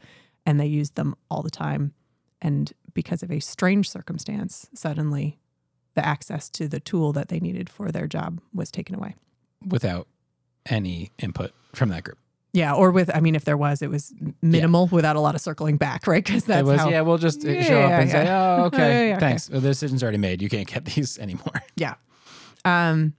and 0.45 0.59
they 0.59 0.65
use 0.67 0.91
them 0.91 1.15
all 1.29 1.41
the 1.41 1.49
time. 1.49 1.93
And 2.41 2.71
because 2.93 3.23
of 3.23 3.31
a 3.31 3.39
strange 3.39 3.89
circumstance, 3.89 4.69
suddenly 4.73 5.39
the 5.95 6.05
access 6.05 6.49
to 6.51 6.67
the 6.67 6.79
tool 6.79 7.11
that 7.13 7.29
they 7.29 7.39
needed 7.39 7.69
for 7.69 7.91
their 7.91 8.07
job 8.07 8.39
was 8.53 8.71
taken 8.71 8.95
away. 8.95 9.15
without 9.67 10.07
any 10.65 11.11
input 11.19 11.51
from 11.73 11.89
that 11.89 12.03
group. 12.03 12.17
Yeah, 12.51 12.73
or 12.73 12.89
with 12.91 13.15
I 13.15 13.19
mean, 13.19 13.35
if 13.35 13.45
there 13.45 13.57
was, 13.57 13.81
it 13.81 13.89
was 13.89 14.13
minimal 14.41 14.87
without 14.87 15.15
a 15.15 15.19
lot 15.19 15.35
of 15.35 15.41
circling 15.41 15.77
back, 15.77 16.07
right? 16.07 16.23
Because 16.25 16.45
that's 16.45 16.65
was, 16.65 16.79
how. 16.79 16.89
yeah, 16.89 17.01
we'll 17.01 17.19
just 17.19 17.45
uh, 17.45 17.49
Yeah, 17.49 17.63
show 17.63 17.79
up 17.81 17.89
yeah, 17.89 17.99
and 18.01 18.09
say, 18.11 18.27
oh, 18.27 18.63
okay, 18.65 18.77
Yeah, 18.77 19.09
yeah, 19.09 19.15
okay. 19.17 19.19
thanks. 19.19 19.49
Well, 19.49 19.61
the 19.61 19.67
decision's 19.67 20.01
already 20.01 20.17
made. 20.17 20.41
You 20.41 20.49
can't 20.49 20.67
get 20.67 20.85
these 20.95 21.19
anymore. 21.19 21.61
Yeah. 21.75 21.95
Um, 22.65 23.13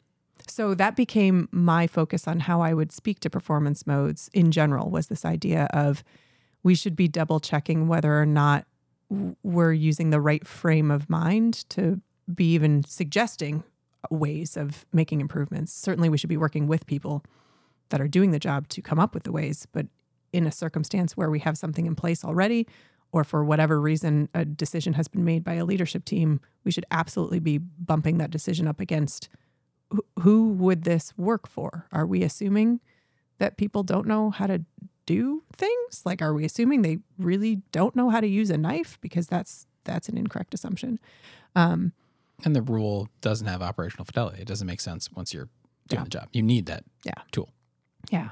so 0.49 0.75
that 0.75 0.97
became 0.97 1.49
my 1.53 1.87
focus 1.87 2.27
on 2.27 2.41
how 2.41 2.61
I 2.61 2.75
would 2.75 2.91
speak 2.91 3.21
to 3.21 3.31
performance 3.31 3.87
modes 3.87 4.29
in 4.33 4.51
general 4.51 4.91
was 4.91 5.07
this 5.07 5.25
idea 5.25 5.69
of 5.73 6.03
we 6.65 6.75
should 6.75 6.97
be 6.97 7.07
double 7.07 7.39
checking 7.39 7.87
whether 7.87 8.21
or 8.21 8.27
not 8.27 8.67
we're 9.43 9.73
using 9.73 10.11
the 10.11 10.21
right 10.21 10.47
frame 10.47 10.91
of 10.91 11.09
mind 11.09 11.69
to 11.71 12.01
be 12.33 12.53
even 12.53 12.85
suggesting 12.85 13.63
ways 14.11 14.57
of 14.57 14.85
making 14.93 15.21
improvements. 15.21 15.73
Certainly 15.73 16.09
we 16.09 16.19
should 16.19 16.29
be 16.29 16.37
working 16.37 16.67
with 16.67 16.87
people 16.87 17.25
that 17.91 18.01
are 18.01 18.09
doing 18.09 18.31
the 18.31 18.39
job 18.39 18.67
to 18.69 18.83
come 18.83 18.99
up 18.99 19.15
with 19.15 19.23
the 19.25 19.33
ways, 19.33 19.67
but 19.73 19.87
in 20.33 20.47
a 20.47 20.53
circumstance 20.53 21.17
where 21.17 21.31
we 21.31 21.41
have 21.41 21.59
something 21.59 21.87
in 21.87 21.95
place 21.95 22.25
already 22.25 22.67
or 23.13 23.25
for 23.25 23.45
whatever 23.45 23.81
reason 23.81 24.29
a 24.35 24.45
decision 24.45 24.93
has 24.95 25.09
been 25.09 25.25
made 25.25 25.43
by 25.45 25.55
a 25.55 25.65
leadership 25.65 26.05
team, 26.05 26.41
we 26.65 26.71
should 26.71 26.87
absolutely 26.93 27.41
be 27.41 27.59
bumping 27.59 28.19
that 28.19 28.31
decision 28.31 28.67
up 28.69 28.81
against 28.81 29.29
who, 30.21 30.51
would 30.51 30.85
this 30.85 31.13
work 31.17 31.49
for? 31.49 31.87
Are 31.91 32.07
we 32.07 32.23
assuming 32.23 32.79
that 33.39 33.57
people 33.57 33.83
don't 33.83 34.07
know 34.07 34.31
how 34.31 34.47
to 34.47 34.63
do 35.05 35.43
things? 35.57 36.03
Like 36.05 36.23
are 36.23 36.33
we 36.33 36.45
assuming 36.45 36.83
they 36.83 36.99
really 37.19 37.63
don't 37.73 37.97
know 37.97 38.09
how 38.11 38.21
to 38.21 38.29
use 38.29 38.51
a 38.51 38.57
knife 38.57 38.99
because 39.01 39.27
that's 39.27 39.67
that's 39.83 40.09
an 40.09 40.17
incorrect 40.17 40.55
assumption. 40.55 41.01
Um, 41.57 41.93
And 42.45 42.55
the 42.55 42.63
rule 42.63 43.09
doesn't 43.21 43.47
have 43.49 43.63
operational 43.63 44.05
fidelity. 44.05 44.43
It 44.43 44.47
doesn't 44.47 44.67
make 44.67 44.81
sense 44.81 45.11
once 45.11 45.35
you're 45.35 45.49
doing 45.89 46.01
Yeah. 46.01 46.05
the 46.05 46.11
job. 46.11 46.29
You 46.33 46.43
need 46.43 46.67
that 46.67 46.85
Yeah. 47.03 47.15
tool. 47.33 47.51
Yeah. 48.11 48.31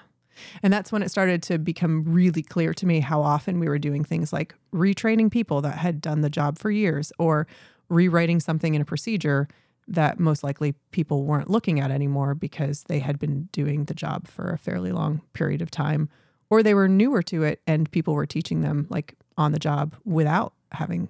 And 0.62 0.72
that's 0.72 0.92
when 0.92 1.02
it 1.02 1.10
started 1.10 1.42
to 1.44 1.58
become 1.58 2.04
really 2.04 2.42
clear 2.42 2.72
to 2.74 2.86
me 2.86 3.00
how 3.00 3.22
often 3.22 3.58
we 3.58 3.68
were 3.68 3.78
doing 3.78 4.04
things 4.04 4.32
like 4.32 4.54
retraining 4.72 5.30
people 5.30 5.60
that 5.62 5.78
had 5.78 6.00
done 6.00 6.20
the 6.20 6.30
job 6.30 6.58
for 6.58 6.70
years 6.70 7.12
or 7.18 7.46
rewriting 7.88 8.38
something 8.38 8.74
in 8.74 8.82
a 8.82 8.84
procedure 8.84 9.48
that 9.88 10.20
most 10.20 10.44
likely 10.44 10.74
people 10.90 11.24
weren't 11.24 11.48
looking 11.48 11.80
at 11.80 11.90
anymore 11.90 12.34
because 12.34 12.84
they 12.84 12.98
had 12.98 13.18
been 13.18 13.48
doing 13.52 13.86
the 13.86 13.94
job 13.94 14.28
for 14.28 14.50
a 14.50 14.58
fairly 14.58 14.92
long 14.92 15.22
period 15.32 15.62
of 15.62 15.70
time 15.70 16.08
or 16.50 16.62
they 16.62 16.74
were 16.74 16.88
newer 16.88 17.22
to 17.22 17.42
it 17.42 17.60
and 17.66 17.90
people 17.90 18.14
were 18.14 18.26
teaching 18.26 18.60
them 18.60 18.86
like 18.90 19.14
on 19.38 19.52
the 19.52 19.58
job 19.58 19.96
without 20.04 20.52
having 20.72 21.08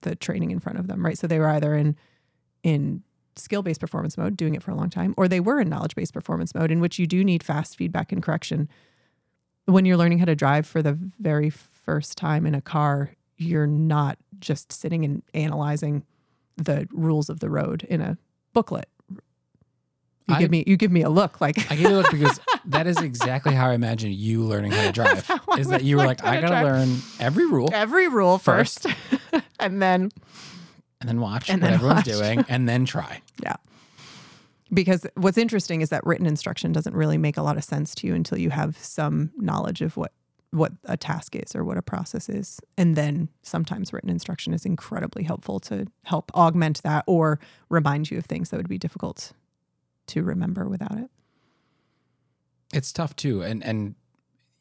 the 0.00 0.16
training 0.16 0.50
in 0.50 0.58
front 0.58 0.78
of 0.78 0.88
them 0.88 1.04
right 1.04 1.16
so 1.16 1.26
they 1.26 1.38
were 1.38 1.48
either 1.48 1.74
in 1.74 1.96
in 2.64 3.02
skill 3.36 3.62
based 3.62 3.80
performance 3.80 4.16
mode, 4.16 4.36
doing 4.36 4.54
it 4.54 4.62
for 4.62 4.70
a 4.70 4.74
long 4.74 4.90
time, 4.90 5.14
or 5.16 5.28
they 5.28 5.40
were 5.40 5.60
in 5.60 5.68
knowledge 5.68 5.94
based 5.94 6.14
performance 6.14 6.54
mode, 6.54 6.70
in 6.70 6.80
which 6.80 6.98
you 6.98 7.06
do 7.06 7.24
need 7.24 7.42
fast 7.42 7.76
feedback 7.76 8.12
and 8.12 8.22
correction. 8.22 8.68
When 9.66 9.84
you're 9.84 9.96
learning 9.96 10.20
how 10.20 10.26
to 10.26 10.36
drive 10.36 10.66
for 10.66 10.82
the 10.82 10.92
very 11.18 11.50
first 11.50 12.16
time 12.16 12.46
in 12.46 12.54
a 12.54 12.60
car, 12.60 13.12
you're 13.36 13.66
not 13.66 14.18
just 14.38 14.72
sitting 14.72 15.04
and 15.04 15.22
analyzing 15.34 16.04
the 16.56 16.88
rules 16.92 17.28
of 17.28 17.40
the 17.40 17.50
road 17.50 17.84
in 17.84 18.00
a 18.00 18.16
booklet. 18.52 18.88
You 20.28 20.34
I- 20.34 20.38
give 20.40 20.50
me 20.50 20.64
you 20.66 20.76
give 20.76 20.90
me 20.90 21.02
a 21.02 21.10
look 21.10 21.40
like 21.40 21.70
I 21.70 21.76
give 21.76 21.90
you 21.90 21.96
a 21.96 21.98
look 21.98 22.10
because 22.10 22.40
that 22.66 22.86
is 22.88 22.98
exactly 22.98 23.54
how 23.54 23.70
I 23.70 23.74
imagine 23.74 24.12
you 24.12 24.42
learning 24.42 24.72
how 24.72 24.82
to 24.86 24.92
drive. 24.92 25.30
Is 25.58 25.68
that 25.68 25.84
you 25.84 25.96
were 25.98 26.04
like 26.06 26.24
I 26.24 26.36
gotta 26.40 26.48
drive." 26.48 26.64
learn 26.64 26.96
every 27.20 27.46
rule 27.46 27.70
every 27.72 28.08
rule 28.08 28.38
first, 28.38 28.86
and 29.60 29.80
then 29.80 30.10
and 31.00 31.08
then 31.08 31.20
watch 31.20 31.48
And 31.50 31.60
what 31.60 31.66
then 31.68 31.74
everyone's 31.74 31.96
watch. 31.98 32.04
doing 32.06 32.44
and 32.48 32.68
then 32.68 32.84
try. 32.84 33.20
Yeah. 33.42 33.56
Because 34.72 35.06
what's 35.14 35.38
interesting 35.38 35.80
is 35.80 35.90
that 35.90 36.04
written 36.04 36.26
instruction 36.26 36.72
doesn't 36.72 36.94
really 36.94 37.18
make 37.18 37.36
a 37.36 37.42
lot 37.42 37.56
of 37.56 37.62
sense 37.62 37.94
to 37.96 38.06
you 38.08 38.14
until 38.14 38.36
you 38.38 38.50
have 38.50 38.76
some 38.78 39.30
knowledge 39.36 39.80
of 39.82 39.96
what 39.96 40.12
what 40.50 40.72
a 40.84 40.96
task 40.96 41.36
is 41.36 41.54
or 41.54 41.64
what 41.64 41.76
a 41.76 41.82
process 41.82 42.28
is. 42.28 42.60
And 42.78 42.96
then 42.96 43.28
sometimes 43.42 43.92
written 43.92 44.08
instruction 44.10 44.54
is 44.54 44.64
incredibly 44.64 45.22
helpful 45.22 45.60
to 45.60 45.86
help 46.04 46.32
augment 46.34 46.82
that 46.82 47.04
or 47.06 47.38
remind 47.68 48.10
you 48.10 48.16
of 48.18 48.24
things 48.24 48.48
that 48.50 48.56
would 48.56 48.68
be 48.68 48.78
difficult 48.78 49.32
to 50.08 50.22
remember 50.22 50.66
without 50.68 50.96
it. 50.98 51.10
It's 52.72 52.92
tough 52.92 53.14
too. 53.16 53.42
And 53.42 53.62
and 53.64 53.94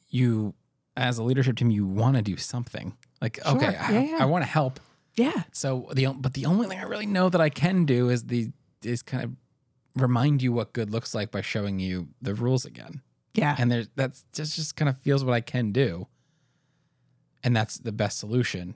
you 0.09 0.53
as 0.97 1.17
a 1.17 1.23
leadership 1.23 1.55
team, 1.57 1.69
you 1.71 1.85
want 1.85 2.15
to 2.15 2.21
do 2.21 2.37
something. 2.37 2.95
Like, 3.21 3.39
Sure. 3.43 3.55
okay, 3.55 3.71
Yeah, 3.71 3.87
I, 3.87 3.99
yeah. 4.11 4.17
I 4.21 4.25
want 4.25 4.43
to 4.43 4.49
help. 4.49 4.79
Yeah. 5.17 5.43
So 5.51 5.89
the 5.93 6.07
but 6.07 6.33
the 6.33 6.45
only 6.45 6.67
thing 6.67 6.79
I 6.79 6.83
really 6.83 7.05
know 7.05 7.29
that 7.29 7.41
I 7.41 7.49
can 7.49 7.85
do 7.85 8.09
is 8.09 8.25
the 8.25 8.51
is 8.83 9.01
kind 9.01 9.23
of 9.23 9.31
remind 9.95 10.41
you 10.41 10.51
what 10.51 10.73
good 10.73 10.89
looks 10.89 11.15
like 11.15 11.31
by 11.31 11.41
showing 11.41 11.79
you 11.79 12.09
the 12.21 12.33
rules 12.33 12.65
again. 12.65 13.01
Yeah. 13.33 13.55
And 13.57 13.71
there's 13.71 13.89
that's 13.95 14.25
just 14.33 14.55
just 14.55 14.75
kind 14.75 14.89
of 14.89 14.97
feels 14.97 15.23
what 15.23 15.33
I 15.33 15.41
can 15.41 15.71
do. 15.71 16.07
And 17.43 17.55
that's 17.55 17.77
the 17.77 17.91
best 17.91 18.17
solution. 18.17 18.75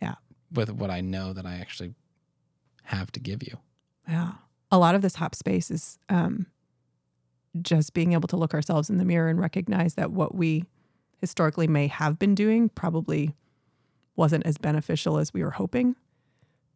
Yeah. 0.00 0.14
With 0.52 0.70
what 0.70 0.90
I 0.90 1.00
know 1.00 1.32
that 1.32 1.46
I 1.46 1.56
actually 1.56 1.94
have 2.84 3.12
to 3.12 3.20
give 3.20 3.42
you. 3.42 3.58
Yeah. 4.08 4.32
A 4.70 4.78
lot 4.78 4.94
of 4.94 5.02
this 5.02 5.16
hop 5.16 5.34
space 5.34 5.70
is 5.70 5.98
um, 6.08 6.46
just 7.60 7.94
being 7.94 8.12
able 8.12 8.28
to 8.28 8.36
look 8.36 8.54
ourselves 8.54 8.90
in 8.90 8.98
the 8.98 9.04
mirror 9.04 9.28
and 9.28 9.38
recognize 9.38 9.94
that 9.94 10.10
what 10.10 10.34
we 10.34 10.64
historically 11.20 11.66
may 11.66 11.86
have 11.88 12.18
been 12.18 12.34
doing 12.34 12.68
probably 12.68 13.34
wasn't 14.18 14.44
as 14.44 14.58
beneficial 14.58 15.16
as 15.18 15.32
we 15.32 15.42
were 15.42 15.52
hoping. 15.52 15.96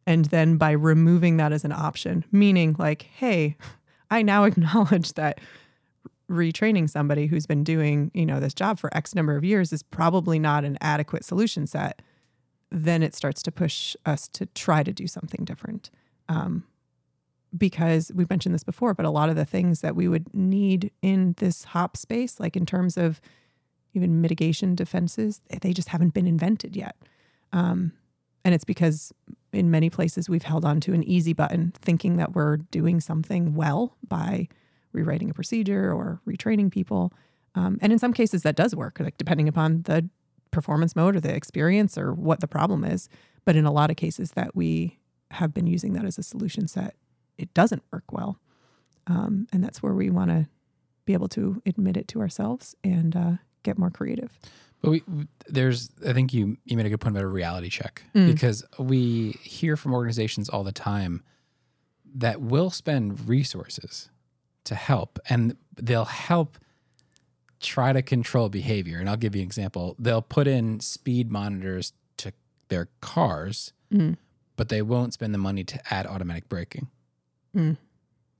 And 0.07 0.27
then 0.27 0.57
by 0.57 0.71
removing 0.71 1.37
that 1.37 1.53
as 1.53 1.65
an 1.65 1.73
option, 1.73 2.25
meaning 2.33 2.77
like, 2.79 3.03
hey, 3.03 3.57
I 4.11 4.23
now 4.23 4.45
acknowledge 4.45 5.15
that 5.15 5.41
retraining 6.31 6.89
somebody 6.89 7.27
who's 7.27 7.47
been 7.47 7.65
doing, 7.65 8.11
you 8.15 8.25
know, 8.25 8.41
this 8.41 8.55
job 8.55 8.79
for 8.79 8.95
X 8.97 9.15
number 9.15 9.37
of 9.37 9.45
years 9.45 9.73
is 9.73 9.83
probably 9.83 10.39
not 10.39 10.65
an 10.65 10.79
adequate 10.81 11.25
solution 11.25 11.67
set, 11.67 12.01
then 12.71 13.03
it 13.03 13.15
starts 13.15 13.43
to 13.43 13.53
push 13.53 13.95
us 14.07 14.29
to 14.29 14.47
try 14.47 14.83
to 14.83 14.93
do 14.93 15.07
something 15.07 15.45
different. 15.45 15.91
Um, 16.29 16.65
because 17.57 18.11
we've 18.15 18.31
mentioned 18.31 18.55
this 18.55 18.65
before, 18.65 18.95
but 18.95 19.05
a 19.05 19.11
lot 19.11 19.29
of 19.29 19.37
the 19.37 19.45
things 19.45 19.83
that 19.83 19.95
we 19.95 20.09
would 20.09 20.33
need 20.33 20.91
in 21.03 21.35
this 21.37 21.65
hop 21.65 21.99
space, 21.99 22.41
like 22.41 22.57
in 22.57 22.65
terms 22.65 22.97
of 22.97 23.21
even 23.93 24.23
mitigation 24.23 24.75
defenses, 24.75 25.43
they 25.61 25.75
just 25.75 25.91
haven't 25.91 26.15
been 26.15 26.27
invented 26.27 26.75
yet. 26.75 26.97
Um, 27.53 27.93
and 28.45 28.55
it's 28.55 28.65
because 28.65 29.13
in 29.53 29.71
many 29.71 29.91
places 29.91 30.29
we've 30.29 30.43
held 30.43 30.65
on 30.65 30.81
to 30.81 30.93
an 30.93 31.05
easy 31.05 31.33
button, 31.33 31.73
thinking 31.81 32.17
that 32.17 32.35
we're 32.35 32.57
doing 32.57 33.01
something 33.01 33.55
well 33.55 33.97
by 34.07 34.49
rewriting 34.93 35.31
a 35.31 35.35
procedure 35.35 35.93
or 35.93 36.21
retraining 36.27 36.71
people. 36.71 37.13
Um, 37.55 37.79
and 37.81 37.93
in 37.93 37.99
some 37.99 38.13
cases, 38.13 38.43
that 38.43 38.57
does 38.57 38.75
work, 38.75 38.99
like 39.01 39.19
depending 39.19 39.49
upon 39.49 39.83
the 39.83 40.09
performance 40.51 40.97
mode 40.97 41.17
or 41.17 41.21
the 41.21 41.35
experience 41.35 41.97
or 41.97 42.13
what 42.13 42.41
the 42.41 42.49
problem 42.49 42.85
is. 42.85 43.09
But 43.45 43.57
in 43.57 43.65
a 43.65 43.73
lot 43.73 43.91
of 43.91 43.97
cases 43.97 44.33
that 44.33 44.55
we 44.55 44.99
have 45.33 45.55
been 45.55 45.67
using 45.67 45.93
that 45.95 46.05
as 46.05 46.19
a 46.19 46.23
solution 46.23 46.69
set, 46.69 46.95
it 47.39 47.53
doesn't 47.55 47.83
work 47.93 48.05
well. 48.13 48.39
Um, 49.07 49.47
and 49.53 49.65
that's 49.65 49.83
where 49.83 49.95
we 49.95 50.11
want 50.11 50.31
to 50.31 50.49
be 51.05 51.13
able 51.13 51.29
to 51.29 51.61
admit 51.67 51.97
it 51.97 52.07
to 52.09 52.21
ourselves 52.21 52.77
and 52.85 53.17
uh, 53.17 53.33
get 53.63 53.79
more 53.79 53.91
creative. 53.91 54.39
But 54.83 54.91
we, 54.91 55.03
there's, 55.49 55.91
I 56.07 56.13
think 56.13 56.35
you 56.35 56.57
you 56.65 56.77
made 56.77 56.87
a 56.87 56.91
good 56.91 57.01
point 57.01 57.15
about 57.17 57.25
a 57.25 57.29
reality 57.29 57.69
check 57.71 58.03
Mm. 58.15 58.27
because 58.27 58.65
we 58.79 59.33
hear 59.43 59.77
from 59.77 59.95
organizations 59.95 60.49
all 60.49 60.65
the 60.65 60.73
time 60.73 61.23
that 62.15 62.41
will 62.43 62.69
spend 62.71 63.29
resources 63.29 64.11
to 64.65 64.75
help, 64.75 65.19
and 65.29 65.57
they'll 65.77 66.05
help 66.05 66.59
try 67.61 67.93
to 67.93 68.03
control 68.03 68.49
behavior. 68.49 68.99
And 68.99 69.09
I'll 69.09 69.17
give 69.17 69.35
you 69.37 69.43
an 69.43 69.47
example. 69.47 69.95
They'll 69.99 70.21
put 70.23 70.47
in 70.49 70.81
speed 70.81 71.31
monitors 71.31 71.93
to 72.19 72.33
their 72.69 72.89
cars, 73.01 73.73
Mm. 73.93 74.17
but 74.57 74.69
they 74.69 74.83
won't 74.83 75.15
spend 75.15 75.33
the 75.33 75.39
money 75.39 75.63
to 75.65 75.95
add 75.95 76.07
automatic 76.07 76.49
braking. 76.49 76.89
Mm. 77.57 77.77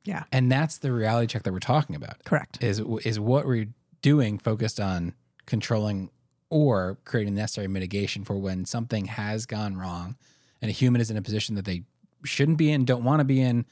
Yeah. 0.05 0.25
and 0.33 0.51
that's 0.51 0.79
the 0.79 0.91
reality 0.91 1.29
check 1.29 1.45
that 1.45 1.53
we're 1.53 1.61
talking 1.61 1.95
about 1.95 2.25
Correct. 2.25 2.61
is 2.61 2.81
is 3.05 3.21
what 3.21 3.47
we're 3.47 3.69
doing 4.01 4.37
focused 4.39 4.81
on 4.81 5.15
controlling 5.47 6.11
or 6.53 6.99
creating 7.07 7.35
the 7.35 7.41
necessary 7.41 7.67
mitigation 7.67 8.25
for 8.25 8.37
when 8.37 8.67
something 8.67 9.07
has 9.07 9.47
gone 9.47 9.75
wrong 9.75 10.15
and 10.61 10.69
a 10.69 10.73
human 10.73 11.01
is 11.01 11.11
in 11.11 11.17
a 11.17 11.23
position 11.23 11.55
that 11.55 11.65
they 11.65 11.83
shouldn't 12.25 12.59
be 12.59 12.71
in, 12.71 12.85
don't 12.85 13.05
want 13.05 13.21
to 13.21 13.25
be 13.25 13.41
in, 13.41 13.65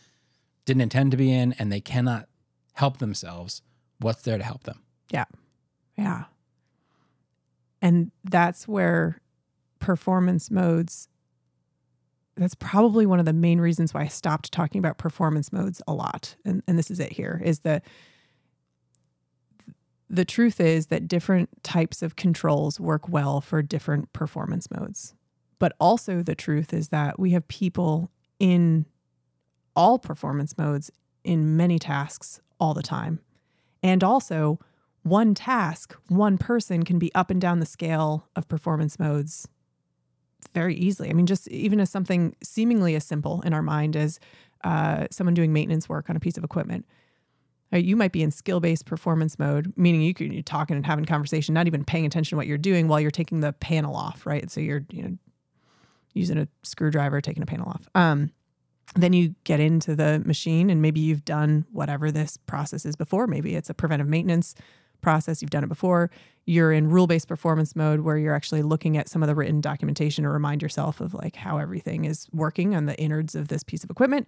didn't 0.65 0.81
intend 0.81 1.11
to 1.11 1.19
be 1.19 1.31
in, 1.31 1.53
and 1.59 1.71
they 1.71 1.83
cannot 1.83 2.27
help 2.73 2.97
themselves. 2.97 3.61
What's 3.99 4.23
there 4.23 4.39
to 4.39 4.43
help 4.43 4.63
them? 4.63 4.81
Yeah. 5.11 5.27
Yeah. 5.99 6.25
And 7.83 8.13
that's 8.25 8.67
where 8.67 9.21
performance 9.79 10.51
modes, 10.51 11.07
that's 12.39 12.55
probably 12.55 13.05
one 13.05 13.19
of 13.19 13.27
the 13.27 13.35
main 13.35 13.61
reasons 13.61 13.93
why 13.93 14.05
I 14.05 14.09
stopped 14.09 14.53
talking 14.53 14.79
about 14.79 14.97
performance 14.97 15.53
modes 15.53 15.83
a 15.87 15.93
lot. 15.93 16.35
And, 16.47 16.63
and 16.67 16.79
this 16.79 16.91
is 16.91 16.99
it 16.99 17.13
here 17.13 17.43
is 17.45 17.61
that 17.61 17.85
the 20.11 20.25
truth 20.25 20.61
is 20.61 20.89
that 20.89 21.07
different 21.07 21.63
types 21.63 22.03
of 22.03 22.17
controls 22.17 22.81
work 22.81 23.09
well 23.09 23.41
for 23.41 23.63
different 23.63 24.13
performance 24.13 24.69
modes. 24.71 25.15
But 25.61 25.73
also, 25.79 26.23
the 26.23 26.35
truth 26.35 26.75
is 26.75 26.89
that 26.89 27.21
we 27.21 27.31
have 27.31 27.47
people 27.47 28.11
in 28.41 28.87
all 29.77 29.99
performance 29.99 30.59
modes 30.59 30.91
in 31.23 31.57
many 31.57 31.79
tasks 31.79 32.41
all 32.59 32.75
the 32.75 32.83
time. 32.83 33.21
And 33.83 34.03
also, 34.03 34.59
one 35.03 35.35
task, 35.35 35.95
one 36.09 36.39
person 36.39 36.83
can 36.83 36.99
be 36.99 37.15
up 37.15 37.31
and 37.31 37.41
down 37.41 37.61
the 37.61 37.67
scale 37.67 38.27
of 38.35 38.49
performance 38.49 38.99
modes 38.99 39.47
very 40.53 40.75
easily. 40.75 41.09
I 41.09 41.13
mean, 41.13 41.27
just 41.27 41.47
even 41.49 41.79
as 41.79 41.91
something 41.91 42.35
seemingly 42.43 42.97
as 42.97 43.05
simple 43.05 43.43
in 43.43 43.55
our 43.55 43.63
mind 43.63 43.97
as 43.97 44.19
uh, 44.65 45.07
someone 45.11 45.35
doing 45.35 45.53
maintenance 45.53 45.89
work 45.89 46.11
on 46.11 46.17
a 46.17 46.21
piece 46.21 46.37
of 46.37 46.45
equipment. 46.45 46.85
Right, 47.73 47.85
you 47.85 47.95
might 47.95 48.11
be 48.11 48.23
in 48.23 48.33
skill-based 48.33 48.85
performance 48.85 49.39
mode, 49.39 49.73
meaning 49.77 50.03
you 50.03 50.13
could 50.13 50.33
you're 50.33 50.43
talking 50.43 50.75
and 50.75 50.85
having 50.85 51.05
conversation, 51.05 51.55
not 51.55 51.69
even 51.69 51.85
paying 51.85 52.05
attention 52.05 52.31
to 52.31 52.37
what 52.37 52.49
you're 52.49 52.59
doing 52.59 52.89
while 52.89 52.99
you're 52.99 53.13
taking 53.13 53.41
the 53.41 53.53
panel 53.53 53.95
off, 53.95 54.27
right? 54.27 54.51
So 54.51 54.61
you're 54.61 54.85
you 54.91 55.03
know 55.03 55.19
using 56.13 56.37
a 56.39 56.49
screwdriver, 56.65 57.21
taking 57.21 57.43
a 57.43 57.47
panel 57.47 57.69
off. 57.69 57.89
Um, 57.95 58.33
then 58.97 59.13
you 59.13 59.37
get 59.45 59.61
into 59.61 59.95
the 59.95 60.21
machine, 60.25 60.69
and 60.69 60.83
maybe 60.83 60.99
you've 60.99 61.25
done 61.25 61.65
whatever 61.71 62.11
this 62.11 62.37
process 62.37 62.85
is 62.85 62.97
before. 62.97 63.29
Maybe 63.29 63.55
it's 63.55 63.71
a 63.71 63.75
preventive 63.75 64.09
maintenance 64.09 64.55
process. 65.01 65.41
You've 65.41 65.51
done 65.51 65.65
it 65.65 65.69
before. 65.69 66.11
You're 66.47 66.73
in 66.73 66.89
rule 66.89 67.07
based 67.07 67.29
performance 67.29 67.77
mode 67.77 68.01
where 68.01 68.17
you're 68.17 68.35
actually 68.35 68.63
looking 68.63 68.97
at 68.97 69.09
some 69.09 69.23
of 69.23 69.29
the 69.29 69.35
written 69.35 69.61
documentation 69.61 70.25
to 70.25 70.31
remind 70.31 70.63
yourself 70.63 71.01
of 71.01 71.15
like 71.15 71.37
how 71.37 71.59
everything 71.59 72.05
is 72.05 72.27
working 72.33 72.75
on 72.75 72.87
the 72.87 72.99
innards 72.99 73.35
of 73.35 73.49
this 73.49 73.63
piece 73.63 73.85
of 73.85 73.91
equipment. 73.91 74.27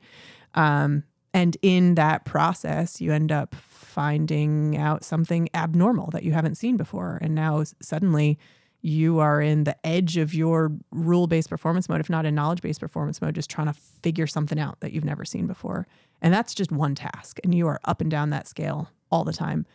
Um, 0.55 1.05
and 1.35 1.57
in 1.63 1.95
that 1.95 2.25
process, 2.25 3.01
you 3.01 3.13
end 3.13 3.33
up 3.33 3.55
finding 3.55 4.77
out 4.77 5.05
something 5.05 5.49
abnormal 5.55 6.11
that 6.11 6.25
you 6.25 6.33
haven't 6.33 6.57
seen 6.57 6.77
before. 6.77 7.19
And 7.23 7.35
now 7.35 7.65
suddenly 7.81 8.39
you 8.83 9.21
are 9.21 9.41
in 9.41 9.65
the 9.65 9.77
edge 9.87 10.17
of 10.17 10.35
your 10.35 10.73
rule 10.91 11.27
based 11.27 11.49
performance 11.49 11.89
mode, 11.89 12.01
if 12.01 12.11
not 12.11 12.27
in 12.27 12.35
knowledge 12.35 12.61
based 12.61 12.81
performance 12.81 13.23
mode, 13.23 13.35
just 13.35 13.51
trying 13.51 13.69
to 13.69 13.73
figure 13.73 14.27
something 14.27 14.59
out 14.59 14.81
that 14.81 14.93
you've 14.93 15.05
never 15.05 15.25
seen 15.25 15.47
before. 15.47 15.87
And 16.21 16.35
that's 16.35 16.55
just 16.55 16.73
one 16.73 16.95
task. 16.95 17.39
And 17.45 17.55
you 17.55 17.67
are 17.67 17.81
up 17.85 18.01
and 18.01 18.11
down 18.11 18.31
that 18.31 18.49
scale 18.49 18.91
all 19.11 19.25
the 19.25 19.33
time. 19.33 19.67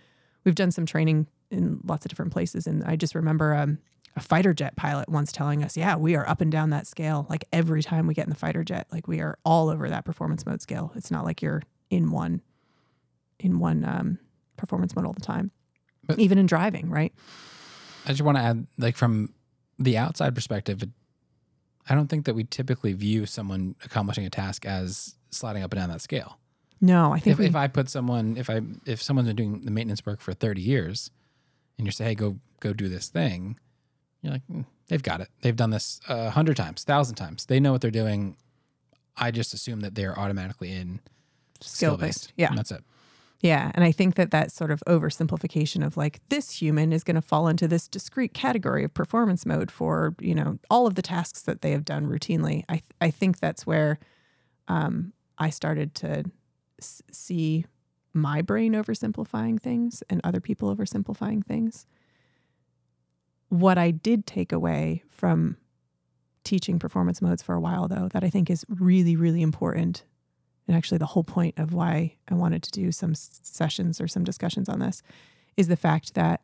We've 0.43 0.55
done 0.55 0.71
some 0.71 0.85
training 0.85 1.27
in 1.49 1.79
lots 1.85 2.05
of 2.05 2.09
different 2.09 2.33
places. 2.33 2.67
And 2.67 2.83
I 2.83 2.95
just 2.95 3.15
remember 3.15 3.53
um, 3.53 3.79
a 4.17 4.21
fighter 4.21 4.53
jet 4.53 4.75
pilot 4.75 5.07
once 5.07 5.31
telling 5.31 5.63
us, 5.63 5.77
yeah, 5.77 5.95
we 5.95 6.15
are 6.15 6.27
up 6.27 6.41
and 6.41 6.51
down 6.51 6.71
that 6.71 6.87
scale. 6.87 7.25
Like 7.29 7.45
every 7.53 7.81
time 7.83 8.07
we 8.07 8.13
get 8.13 8.25
in 8.25 8.29
the 8.29 8.35
fighter 8.35 8.63
jet, 8.63 8.87
like 8.91 9.07
we 9.07 9.19
are 9.21 9.37
all 9.45 9.69
over 9.69 9.87
that 9.89 10.03
performance 10.05 10.45
mode 10.45 10.61
scale. 10.61 10.91
It's 10.95 11.11
not 11.11 11.23
like 11.23 11.41
you're 11.41 11.61
in 11.89 12.11
one 12.11 12.41
in 13.39 13.59
one 13.59 13.85
um, 13.85 14.17
performance 14.57 14.95
mode 14.95 15.05
all 15.05 15.13
the 15.13 15.21
time. 15.21 15.51
But- 16.05 16.19
Even 16.19 16.37
in 16.37 16.47
driving, 16.47 16.89
right? 16.89 17.13
I 18.05 18.09
just 18.09 18.21
want 18.21 18.37
to 18.37 18.43
add, 18.43 18.65
like 18.77 18.95
from 18.95 19.33
the 19.77 19.97
outside 19.97 20.33
perspective, 20.33 20.81
I 21.89 21.93
don't 21.95 22.07
think 22.07 22.25
that 22.25 22.33
we 22.33 22.43
typically 22.45 22.93
view 22.93 23.25
someone 23.25 23.75
accomplishing 23.85 24.25
a 24.25 24.29
task 24.29 24.65
as 24.65 25.15
sliding 25.29 25.61
up 25.63 25.71
and 25.73 25.79
down 25.81 25.89
that 25.89 26.01
scale. 26.01 26.39
No, 26.81 27.11
I 27.13 27.19
think 27.19 27.33
If, 27.33 27.39
we, 27.39 27.45
if 27.47 27.55
I 27.55 27.67
put 27.67 27.89
someone, 27.89 28.37
if 28.37 28.49
I 28.49 28.61
if 28.85 29.01
someone's 29.01 29.27
been 29.27 29.35
doing 29.35 29.61
the 29.65 29.71
maintenance 29.71 30.05
work 30.05 30.21
for 30.21 30.33
30 30.33 30.61
years, 30.61 31.11
and 31.77 31.85
you 31.85 31.91
say, 31.91 32.05
hey, 32.05 32.15
go 32.15 32.39
go 32.59 32.73
do 32.73 32.87
this 32.89 33.09
thing, 33.09 33.59
you're 34.21 34.33
like, 34.33 34.47
"Mm, 34.51 34.65
they've 34.87 35.03
got 35.03 35.21
it. 35.21 35.29
They've 35.41 35.55
done 35.55 35.69
this 35.69 35.99
a 36.07 36.29
hundred 36.29 36.57
times, 36.57 36.83
thousand 36.83 37.15
times. 37.15 37.45
They 37.45 37.59
know 37.59 37.71
what 37.71 37.81
they're 37.81 37.91
doing. 37.91 38.35
I 39.15 39.31
just 39.31 39.53
assume 39.53 39.81
that 39.81 39.95
they're 39.95 40.17
automatically 40.17 40.71
in 40.71 40.99
skill 41.61 41.97
based. 41.97 42.33
Yeah. 42.35 42.49
And 42.49 42.57
that's 42.57 42.71
it. 42.71 42.83
Yeah. 43.41 43.71
And 43.75 43.83
I 43.83 43.91
think 43.91 44.15
that 44.15 44.31
that 44.31 44.51
sort 44.51 44.71
of 44.71 44.81
oversimplification 44.87 45.85
of 45.85 45.95
like 45.95 46.21
this 46.29 46.59
human 46.61 46.91
is 46.91 47.03
going 47.03 47.15
to 47.15 47.21
fall 47.21 47.47
into 47.47 47.67
this 47.67 47.87
discrete 47.87 48.33
category 48.33 48.83
of 48.83 48.93
performance 48.93 49.45
mode 49.45 49.69
for, 49.69 50.15
you 50.19 50.33
know, 50.33 50.57
all 50.69 50.87
of 50.87 50.95
the 50.95 51.01
tasks 51.01 51.41
that 51.43 51.61
they 51.61 51.71
have 51.71 51.85
done 51.85 52.07
routinely. 52.07 52.63
I, 52.67 52.81
I 52.99 53.11
think 53.11 53.39
that's 53.39 53.65
where 53.65 53.99
um, 54.67 55.13
I 55.37 55.51
started 55.51 55.93
to 55.95 56.25
s- 56.79 57.03
see 57.11 57.65
my 58.13 58.41
brain 58.41 58.73
oversimplifying 58.73 59.59
things 59.61 60.01
and 60.09 60.19
other 60.23 60.39
people 60.39 60.75
oversimplifying 60.75 61.45
things. 61.45 61.85
What 63.49 63.77
I 63.77 63.91
did 63.91 64.25
take 64.25 64.51
away 64.51 65.03
from 65.09 65.57
teaching 66.43 66.79
performance 66.79 67.21
modes 67.21 67.41
for 67.41 67.55
a 67.55 67.59
while, 67.59 67.87
though, 67.87 68.09
that 68.13 68.23
I 68.23 68.29
think 68.29 68.49
is 68.49 68.65
really, 68.69 69.15
really 69.15 69.41
important 69.41 70.03
and 70.67 70.75
actually 70.75 70.97
the 70.97 71.05
whole 71.05 71.23
point 71.23 71.57
of 71.57 71.73
why 71.73 72.15
I 72.27 72.33
wanted 72.33 72.61
to 72.63 72.71
do 72.71 72.91
some 72.91 73.15
sessions 73.15 74.01
or 74.01 74.07
some 74.07 74.23
discussions 74.23 74.67
on 74.67 74.79
this 74.79 75.01
is 75.55 75.69
the 75.69 75.77
fact 75.77 76.13
that 76.15 76.41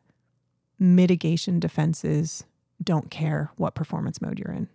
mitigation 0.78 1.60
defenses 1.60 2.44
don't 2.82 3.10
care 3.10 3.50
what 3.56 3.74
performance 3.74 4.20
mode 4.20 4.38
you're 4.38 4.52
in. 4.52 4.68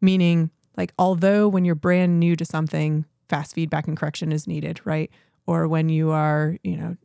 Meaning, 0.00 0.50
like, 0.76 0.92
although 0.98 1.48
when 1.48 1.64
you're 1.64 1.74
brand 1.74 2.20
new 2.20 2.36
to 2.36 2.44
something, 2.44 3.06
fast 3.28 3.54
feedback 3.54 3.88
and 3.88 3.96
correction 3.96 4.30
is 4.30 4.46
needed, 4.46 4.80
right? 4.84 5.10
Or 5.46 5.66
when 5.66 5.88
you 5.88 6.10
are, 6.10 6.56
you 6.62 6.76
know, 6.76 6.96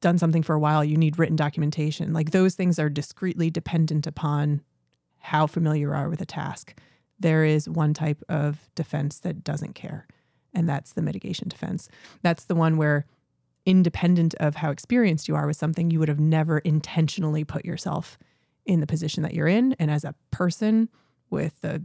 done 0.00 0.18
something 0.18 0.42
for 0.42 0.54
a 0.54 0.60
while, 0.60 0.84
you 0.84 0.96
need 0.96 1.18
written 1.18 1.36
documentation. 1.36 2.12
Like, 2.12 2.30
those 2.30 2.54
things 2.54 2.78
are 2.78 2.88
discreetly 2.88 3.50
dependent 3.50 4.06
upon 4.06 4.62
how 5.18 5.46
familiar 5.46 5.88
you 5.88 5.94
are 5.94 6.08
with 6.08 6.20
a 6.20 6.26
task. 6.26 6.78
There 7.18 7.44
is 7.44 7.68
one 7.68 7.92
type 7.92 8.22
of 8.28 8.70
defense 8.74 9.18
that 9.20 9.44
doesn't 9.44 9.74
care 9.74 10.06
and 10.54 10.68
that's 10.68 10.92
the 10.92 11.02
mitigation 11.02 11.48
defense. 11.48 11.88
That's 12.22 12.44
the 12.44 12.54
one 12.54 12.76
where, 12.76 13.06
independent 13.66 14.34
of 14.40 14.56
how 14.56 14.70
experienced 14.70 15.28
you 15.28 15.36
are 15.36 15.46
with 15.46 15.56
something, 15.56 15.90
you 15.90 15.98
would 15.98 16.08
have 16.08 16.20
never 16.20 16.58
intentionally 16.58 17.44
put 17.44 17.64
yourself 17.64 18.18
in 18.64 18.80
the 18.80 18.86
position 18.86 19.22
that 19.22 19.34
you're 19.34 19.46
in. 19.46 19.74
And 19.78 19.90
as 19.90 20.04
a 20.04 20.14
person 20.30 20.88
with 21.28 21.60
the 21.60 21.84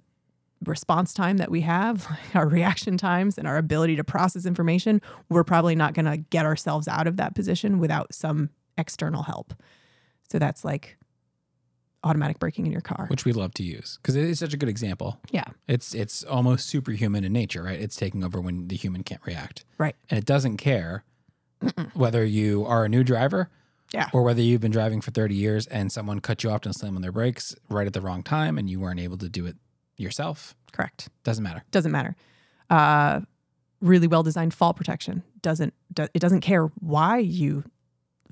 response 0.63 1.13
time 1.13 1.37
that 1.37 1.51
we 1.51 1.61
have, 1.61 2.07
our 2.33 2.47
reaction 2.47 2.97
times, 2.97 3.37
and 3.37 3.47
our 3.47 3.57
ability 3.57 3.95
to 3.97 4.03
process 4.03 4.45
information, 4.45 5.01
we're 5.29 5.43
probably 5.43 5.75
not 5.75 5.93
going 5.93 6.05
to 6.05 6.17
get 6.17 6.45
ourselves 6.45 6.87
out 6.87 7.07
of 7.07 7.17
that 7.17 7.35
position 7.35 7.79
without 7.79 8.13
some 8.13 8.49
external 8.77 9.23
help. 9.23 9.53
So 10.31 10.39
that's 10.39 10.63
like 10.65 10.97
automatic 12.03 12.37
braking 12.37 12.65
in 12.67 12.71
your 12.71 12.81
car. 12.81 13.07
which 13.09 13.25
we 13.25 13.33
love 13.33 13.51
to 13.55 13.63
use 13.63 13.97
because 14.01 14.15
it's 14.15 14.39
such 14.39 14.53
a 14.53 14.57
good 14.57 14.69
example. 14.69 15.19
Yeah. 15.31 15.45
It's 15.67 15.95
it's 15.95 16.23
almost 16.23 16.67
superhuman 16.69 17.23
in 17.23 17.33
nature, 17.33 17.63
right? 17.63 17.79
It's 17.79 17.95
taking 17.95 18.23
over 18.23 18.39
when 18.39 18.67
the 18.67 18.75
human 18.75 19.03
can't 19.03 19.21
react. 19.25 19.65
Right. 19.79 19.95
And 20.09 20.17
it 20.19 20.25
doesn't 20.25 20.57
care 20.57 21.03
whether 21.93 22.23
you 22.23 22.63
are 22.65 22.85
a 22.85 22.89
new 22.89 23.03
driver 23.03 23.49
Yeah. 23.91 24.09
or 24.13 24.21
whether 24.21 24.41
you've 24.41 24.61
been 24.61 24.71
driving 24.71 25.01
for 25.01 25.09
30 25.11 25.33
years 25.33 25.65
and 25.67 25.91
someone 25.91 26.19
cut 26.19 26.43
you 26.43 26.51
off 26.51 26.63
and 26.65 26.75
slam 26.75 26.95
on 26.95 27.01
their 27.01 27.11
brakes 27.11 27.55
right 27.69 27.87
at 27.87 27.93
the 27.93 28.01
wrong 28.01 28.21
time 28.21 28.57
and 28.59 28.69
you 28.69 28.79
weren't 28.79 28.99
able 28.99 29.17
to 29.17 29.29
do 29.29 29.47
it 29.47 29.55
yourself. 29.97 30.55
Correct. 30.71 31.09
Doesn't 31.23 31.43
matter. 31.43 31.63
doesn't 31.71 31.91
matter. 31.91 32.15
Uh, 32.69 33.21
really 33.81 34.07
well 34.07 34.23
designed 34.23 34.53
fall 34.53 34.73
protection 34.73 35.23
doesn't 35.41 35.73
do, 35.93 36.07
it 36.13 36.19
doesn't 36.19 36.41
care 36.41 36.65
why 36.79 37.17
you 37.17 37.63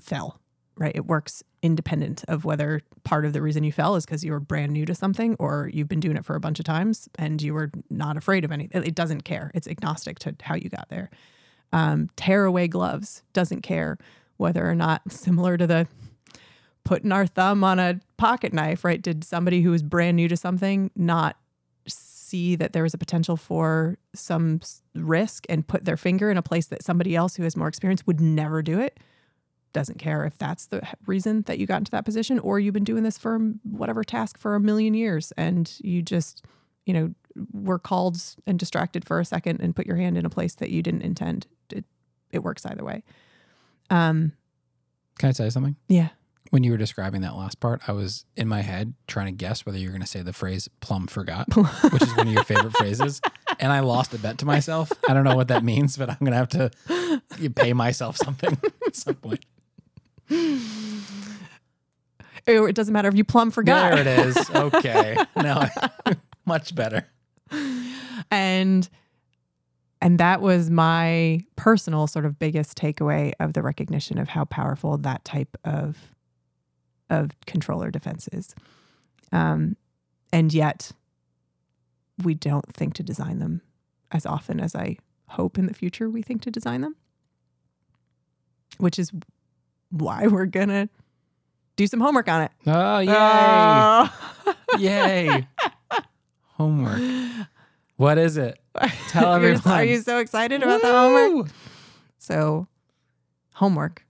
fell. 0.00 0.40
Right, 0.76 0.94
it 0.96 1.06
works 1.06 1.44
independent 1.62 2.24
of 2.26 2.44
whether 2.44 2.80
part 3.04 3.24
of 3.24 3.32
the 3.32 3.40
reason 3.40 3.62
you 3.62 3.70
fell 3.70 3.94
is 3.94 4.04
because 4.04 4.24
you 4.24 4.32
were 4.32 4.40
brand 4.40 4.72
new 4.72 4.84
to 4.86 4.94
something 4.94 5.36
or 5.38 5.70
you've 5.72 5.86
been 5.86 6.00
doing 6.00 6.16
it 6.16 6.24
for 6.24 6.34
a 6.34 6.40
bunch 6.40 6.58
of 6.58 6.64
times 6.64 7.08
and 7.16 7.40
you 7.40 7.54
were 7.54 7.70
not 7.90 8.16
afraid 8.16 8.44
of 8.44 8.50
anything. 8.50 8.82
It 8.82 8.96
doesn't 8.96 9.20
care. 9.20 9.52
It's 9.54 9.68
agnostic 9.68 10.18
to 10.20 10.34
how 10.42 10.56
you 10.56 10.68
got 10.68 10.88
there. 10.88 11.10
Um, 11.72 12.10
tearaway 12.16 12.66
gloves 12.66 13.22
doesn't 13.32 13.62
care 13.62 13.98
whether 14.36 14.68
or 14.68 14.74
not 14.74 15.02
similar 15.12 15.56
to 15.56 15.66
the 15.66 15.86
putting 16.84 17.12
our 17.12 17.26
thumb 17.26 17.62
on 17.62 17.78
a 17.78 18.00
pocket 18.16 18.52
knife. 18.52 18.84
Right? 18.84 19.00
Did 19.00 19.22
somebody 19.22 19.62
who 19.62 19.70
was 19.70 19.82
brand 19.84 20.16
new 20.16 20.26
to 20.26 20.36
something 20.36 20.90
not 20.96 21.36
see 22.24 22.56
that 22.56 22.72
there 22.72 22.82
was 22.82 22.94
a 22.94 22.98
potential 22.98 23.36
for 23.36 23.98
some 24.14 24.60
risk 24.94 25.44
and 25.48 25.66
put 25.66 25.84
their 25.84 25.96
finger 25.96 26.30
in 26.30 26.36
a 26.36 26.42
place 26.42 26.66
that 26.66 26.82
somebody 26.82 27.14
else 27.14 27.36
who 27.36 27.42
has 27.42 27.56
more 27.56 27.68
experience 27.68 28.06
would 28.06 28.20
never 28.20 28.62
do 28.62 28.80
it. 28.80 28.98
Doesn't 29.72 29.98
care 29.98 30.24
if 30.24 30.38
that's 30.38 30.66
the 30.66 30.82
reason 31.06 31.42
that 31.42 31.58
you 31.58 31.66
got 31.66 31.78
into 31.78 31.90
that 31.90 32.04
position 32.04 32.38
or 32.38 32.58
you've 32.58 32.74
been 32.74 32.84
doing 32.84 33.02
this 33.02 33.18
for 33.18 33.38
whatever 33.64 34.04
task 34.04 34.38
for 34.38 34.54
a 34.54 34.60
million 34.60 34.94
years 34.94 35.32
and 35.36 35.72
you 35.82 36.00
just 36.00 36.44
you 36.86 36.94
know 36.94 37.14
were 37.52 37.78
called 37.78 38.16
and 38.46 38.58
distracted 38.58 39.04
for 39.04 39.18
a 39.18 39.24
second 39.24 39.60
and 39.60 39.74
put 39.74 39.86
your 39.86 39.96
hand 39.96 40.16
in 40.16 40.24
a 40.24 40.30
place 40.30 40.54
that 40.54 40.70
you 40.70 40.82
didn't 40.82 41.02
intend. 41.02 41.46
It, 41.70 41.84
it 42.30 42.38
works 42.40 42.64
either 42.64 42.84
way. 42.84 43.02
Um 43.90 44.32
Can 45.18 45.34
I 45.38 45.44
you 45.44 45.50
something? 45.50 45.76
yeah 45.88 46.10
When 46.54 46.62
you 46.62 46.70
were 46.70 46.78
describing 46.78 47.22
that 47.22 47.34
last 47.34 47.58
part, 47.58 47.82
I 47.88 47.90
was 47.92 48.26
in 48.36 48.46
my 48.46 48.60
head 48.60 48.94
trying 49.08 49.26
to 49.26 49.32
guess 49.32 49.66
whether 49.66 49.76
you're 49.76 49.90
going 49.90 50.02
to 50.02 50.06
say 50.06 50.22
the 50.22 50.32
phrase 50.32 50.68
plum 50.78 51.08
forgot, 51.08 51.48
which 51.56 52.00
is 52.02 52.16
one 52.16 52.28
of 52.28 52.32
your 52.32 52.44
favorite 52.44 52.76
phrases. 52.76 53.20
And 53.58 53.72
I 53.72 53.80
lost 53.80 54.14
a 54.14 54.18
bet 54.18 54.38
to 54.38 54.46
myself. 54.46 54.92
I 55.08 55.14
don't 55.14 55.24
know 55.24 55.34
what 55.34 55.48
that 55.48 55.64
means, 55.64 55.96
but 55.96 56.10
I'm 56.10 56.16
going 56.20 56.30
to 56.30 56.36
have 56.36 56.50
to 56.50 57.50
pay 57.50 57.72
myself 57.72 58.16
something 58.16 58.56
at 58.86 58.94
some 58.94 59.16
point. 59.16 59.44
or 62.46 62.68
it 62.68 62.76
doesn't 62.76 62.92
matter 62.92 63.08
if 63.08 63.16
you 63.16 63.24
plumb 63.24 63.50
forgot 63.50 63.90
There 63.90 64.00
it 64.02 64.06
is. 64.06 64.48
Okay. 64.48 65.16
Now, 65.34 65.70
much 66.46 66.72
better. 66.76 67.08
and 68.30 68.88
and 70.00 70.18
that 70.20 70.40
was 70.40 70.70
my 70.70 71.40
personal 71.56 72.06
sort 72.06 72.24
of 72.26 72.38
biggest 72.38 72.78
takeaway 72.78 73.32
of 73.40 73.54
the 73.54 73.62
recognition 73.62 74.18
of 74.18 74.28
how 74.28 74.44
powerful 74.44 74.98
that 74.98 75.24
type 75.24 75.56
of 75.64 76.13
of 77.10 77.30
controller 77.46 77.90
defense 77.90 78.28
is 78.32 78.54
um, 79.32 79.76
and 80.32 80.52
yet 80.54 80.92
we 82.22 82.34
don't 82.34 82.72
think 82.74 82.94
to 82.94 83.02
design 83.02 83.38
them 83.38 83.60
as 84.12 84.24
often 84.26 84.60
as 84.60 84.74
i 84.74 84.96
hope 85.28 85.58
in 85.58 85.66
the 85.66 85.74
future 85.74 86.08
we 86.08 86.22
think 86.22 86.40
to 86.42 86.50
design 86.50 86.80
them 86.80 86.96
which 88.78 88.98
is 88.98 89.10
why 89.90 90.26
we're 90.28 90.46
gonna 90.46 90.88
do 91.76 91.86
some 91.86 92.00
homework 92.00 92.28
on 92.28 92.42
it 92.42 92.50
Oh, 92.66 92.98
yay. 93.00 93.12
Oh. 93.16 94.54
Yay. 94.78 95.46
Homework. 96.56 97.00
What 97.96 98.18
is 98.18 98.36
it? 98.36 98.58
Tell 99.08 99.40
You're- 99.40 99.58
Are 99.66 99.84
you 99.84 100.00
so 100.00 100.18
excited 100.18 100.62
about 100.62 100.82
the 100.82 100.90
homework? 100.92 101.48
So, 102.18 102.66
homework 103.54 104.04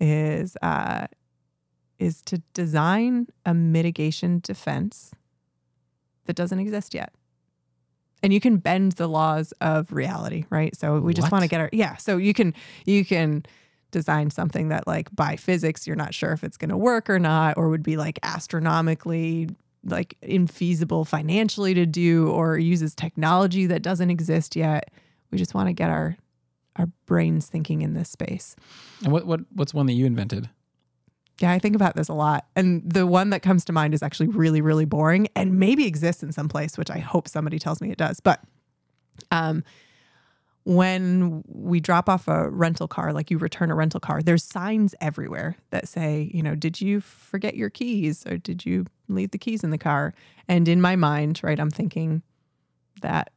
is 0.00 0.56
uh, 0.62 1.06
is 1.98 2.22
to 2.22 2.38
design 2.52 3.28
a 3.46 3.54
mitigation 3.54 4.40
defense 4.42 5.12
that 6.26 6.34
doesn't 6.34 6.58
exist 6.58 6.94
yet. 6.94 7.12
And 8.22 8.32
you 8.32 8.40
can 8.40 8.56
bend 8.56 8.92
the 8.92 9.06
laws 9.06 9.52
of 9.60 9.92
reality, 9.92 10.46
right? 10.48 10.74
So 10.74 10.98
we 10.98 11.12
just 11.12 11.30
want 11.30 11.42
to 11.42 11.48
get 11.48 11.60
our 11.60 11.68
yeah. 11.72 11.96
So 11.96 12.16
you 12.16 12.32
can 12.32 12.54
you 12.86 13.04
can 13.04 13.44
design 13.90 14.30
something 14.30 14.68
that 14.68 14.86
like 14.86 15.14
by 15.14 15.36
physics 15.36 15.86
you're 15.86 15.94
not 15.94 16.14
sure 16.14 16.32
if 16.32 16.42
it's 16.42 16.56
going 16.56 16.70
to 16.70 16.76
work 16.76 17.10
or 17.10 17.18
not, 17.18 17.58
or 17.58 17.68
would 17.68 17.82
be 17.82 17.96
like 17.96 18.18
astronomically 18.22 19.50
like 19.84 20.16
infeasible 20.22 21.06
financially 21.06 21.74
to 21.74 21.84
do, 21.84 22.30
or 22.30 22.56
uses 22.56 22.94
technology 22.94 23.66
that 23.66 23.82
doesn't 23.82 24.08
exist 24.08 24.56
yet. 24.56 24.90
We 25.30 25.36
just 25.36 25.52
want 25.52 25.68
to 25.68 25.74
get 25.74 25.90
our 25.90 26.16
our 26.76 26.86
brains 27.06 27.46
thinking 27.46 27.82
in 27.82 27.92
this 27.92 28.08
space. 28.08 28.56
And 29.02 29.12
what, 29.12 29.26
what 29.26 29.40
what's 29.52 29.74
one 29.74 29.84
that 29.86 29.92
you 29.92 30.06
invented? 30.06 30.48
Yeah, 31.40 31.50
I 31.50 31.58
think 31.58 31.74
about 31.74 31.96
this 31.96 32.08
a 32.08 32.14
lot. 32.14 32.46
And 32.54 32.82
the 32.88 33.06
one 33.06 33.30
that 33.30 33.42
comes 33.42 33.64
to 33.66 33.72
mind 33.72 33.92
is 33.92 34.02
actually 34.02 34.28
really, 34.28 34.60
really 34.60 34.84
boring 34.84 35.28
and 35.34 35.58
maybe 35.58 35.86
exists 35.86 36.22
in 36.22 36.32
some 36.32 36.48
place, 36.48 36.78
which 36.78 36.90
I 36.90 36.98
hope 36.98 37.28
somebody 37.28 37.58
tells 37.58 37.80
me 37.80 37.90
it 37.90 37.98
does. 37.98 38.20
But 38.20 38.40
um, 39.32 39.64
when 40.64 41.42
we 41.46 41.80
drop 41.80 42.08
off 42.08 42.28
a 42.28 42.48
rental 42.48 42.86
car, 42.86 43.12
like 43.12 43.30
you 43.30 43.38
return 43.38 43.70
a 43.70 43.74
rental 43.74 44.00
car, 44.00 44.22
there's 44.22 44.44
signs 44.44 44.94
everywhere 45.00 45.56
that 45.70 45.88
say, 45.88 46.30
you 46.32 46.42
know, 46.42 46.54
did 46.54 46.80
you 46.80 47.00
forget 47.00 47.56
your 47.56 47.70
keys 47.70 48.24
or 48.26 48.36
did 48.36 48.64
you 48.64 48.86
leave 49.08 49.32
the 49.32 49.38
keys 49.38 49.64
in 49.64 49.70
the 49.70 49.78
car? 49.78 50.14
And 50.48 50.68
in 50.68 50.80
my 50.80 50.94
mind, 50.94 51.40
right, 51.42 51.58
I'm 51.58 51.70
thinking 51.70 52.22
that 53.02 53.30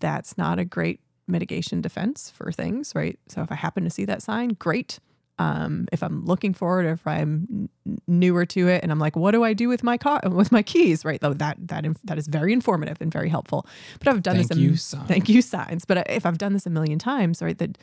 that's 0.00 0.36
not 0.36 0.58
a 0.58 0.64
great 0.64 1.00
mitigation 1.28 1.80
defense 1.80 2.30
for 2.30 2.50
things, 2.52 2.92
right? 2.94 3.18
So 3.28 3.42
if 3.42 3.50
I 3.50 3.54
happen 3.54 3.84
to 3.84 3.90
see 3.90 4.04
that 4.04 4.22
sign, 4.22 4.50
great. 4.50 4.98
Um, 5.38 5.86
if 5.92 6.02
I'm 6.02 6.24
looking 6.24 6.54
forward, 6.54 6.86
or 6.86 6.92
if 6.92 7.06
I'm 7.06 7.68
n- 7.86 7.98
newer 8.06 8.46
to 8.46 8.68
it, 8.68 8.82
and 8.82 8.90
I'm 8.90 8.98
like, 8.98 9.16
what 9.16 9.32
do 9.32 9.44
I 9.44 9.52
do 9.52 9.68
with 9.68 9.82
my 9.82 9.98
car 9.98 10.20
with 10.24 10.50
my 10.50 10.62
keys? 10.62 11.04
Right, 11.04 11.20
though 11.20 11.34
that 11.34 11.56
that 11.68 11.84
inf- 11.84 12.00
that 12.04 12.16
is 12.16 12.26
very 12.26 12.52
informative 12.54 12.98
and 13.02 13.12
very 13.12 13.28
helpful. 13.28 13.66
But 13.98 14.08
I've 14.08 14.22
done 14.22 14.36
Thank 14.36 14.48
this. 14.48 14.56
a 14.56 14.60
you, 14.60 14.76
signs. 14.76 15.08
Thank 15.08 15.28
you, 15.28 15.42
signs. 15.42 15.84
But 15.84 16.08
if 16.10 16.24
I've 16.24 16.38
done 16.38 16.54
this 16.54 16.64
a 16.64 16.70
million 16.70 16.98
times, 16.98 17.42
right, 17.42 17.58
that 17.58 17.76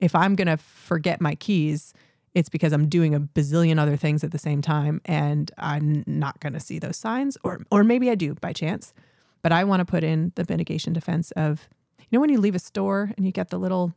if 0.00 0.14
I'm 0.14 0.36
gonna 0.36 0.56
forget 0.56 1.20
my 1.20 1.34
keys, 1.34 1.94
it's 2.32 2.48
because 2.48 2.72
I'm 2.72 2.88
doing 2.88 3.12
a 3.12 3.20
bazillion 3.20 3.80
other 3.80 3.96
things 3.96 4.22
at 4.22 4.30
the 4.30 4.38
same 4.38 4.62
time, 4.62 5.00
and 5.04 5.50
I'm 5.58 6.04
not 6.06 6.38
gonna 6.38 6.60
see 6.60 6.78
those 6.78 6.96
signs, 6.96 7.36
or 7.42 7.60
or 7.72 7.82
maybe 7.82 8.08
I 8.08 8.14
do 8.14 8.34
by 8.36 8.52
chance. 8.52 8.94
But 9.42 9.50
I 9.52 9.64
want 9.64 9.80
to 9.80 9.84
put 9.84 10.04
in 10.04 10.30
the 10.36 10.44
mitigation 10.48 10.92
defense 10.92 11.30
of, 11.32 11.66
you 11.98 12.06
know, 12.12 12.20
when 12.20 12.30
you 12.30 12.38
leave 12.38 12.54
a 12.54 12.58
store 12.60 13.10
and 13.16 13.24
you 13.24 13.32
get 13.32 13.48
the 13.48 13.58
little, 13.58 13.94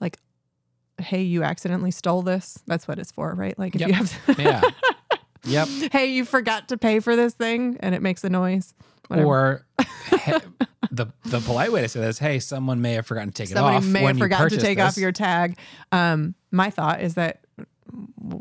like, 0.00 0.18
hey, 1.00 1.22
you 1.22 1.42
accidentally 1.42 1.90
stole 1.90 2.22
this. 2.22 2.58
That's 2.66 2.86
what 2.88 2.98
it's 2.98 3.10
for, 3.12 3.34
right? 3.34 3.58
Like 3.58 3.74
if 3.74 3.80
you 3.86 3.92
have, 3.92 4.18
Yeah. 4.38 4.62
yep. 5.44 5.68
hey, 5.92 6.06
you 6.06 6.24
forgot 6.24 6.68
to 6.68 6.76
pay 6.78 7.00
for 7.00 7.16
this 7.16 7.34
thing, 7.34 7.76
and 7.80 7.94
it 7.94 8.02
makes 8.02 8.24
a 8.24 8.30
noise. 8.30 8.74
Whatever. 9.08 9.26
Or 9.28 9.66
he- 10.24 10.32
the 10.92 11.06
the 11.24 11.40
polite 11.40 11.70
way 11.72 11.82
to 11.82 11.88
say 11.88 12.00
this, 12.00 12.18
hey, 12.18 12.38
someone 12.40 12.80
may 12.80 12.94
have 12.94 13.06
forgotten 13.06 13.30
to 13.30 13.34
take 13.34 13.48
somebody 13.48 13.76
it 13.76 13.78
off. 13.78 13.84
may 13.86 14.02
when 14.02 14.08
have 14.14 14.16
you 14.18 14.24
forgotten 14.24 14.48
to 14.50 14.58
take 14.58 14.78
off 14.80 14.96
your 14.96 15.12
tag. 15.12 15.56
Um, 15.92 16.34
my 16.50 16.68
thought 16.70 17.00
is 17.00 17.14
that 17.14 17.44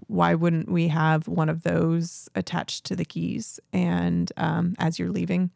why 0.08 0.36
wouldn't 0.36 0.70
we 0.72 0.88
have 0.90 1.28
one 1.28 1.50
of 1.50 1.64
those 1.64 2.30
attached 2.36 2.86
to 2.86 2.96
the 2.96 3.06
keys? 3.06 3.60
And 3.74 4.32
um, 4.38 4.76
as 4.80 5.00
you're 5.00 5.12
leaving, 5.12 5.52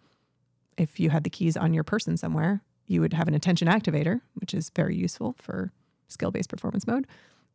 if 0.77 0.99
you 0.99 1.09
had 1.09 1.23
the 1.23 1.29
keys 1.29 1.55
on 1.57 1.73
your 1.73 1.83
person 1.83 2.17
somewhere, 2.17 2.61
you 2.87 3.01
would 3.01 3.13
have 3.13 3.27
an 3.27 3.33
attention 3.33 3.67
activator, 3.67 4.21
which 4.35 4.53
is 4.53 4.71
very 4.75 4.95
useful 4.95 5.35
for 5.39 5.71
skill 6.13 6.32
based 6.32 6.49
performance 6.49 6.88
mode. 6.88 7.08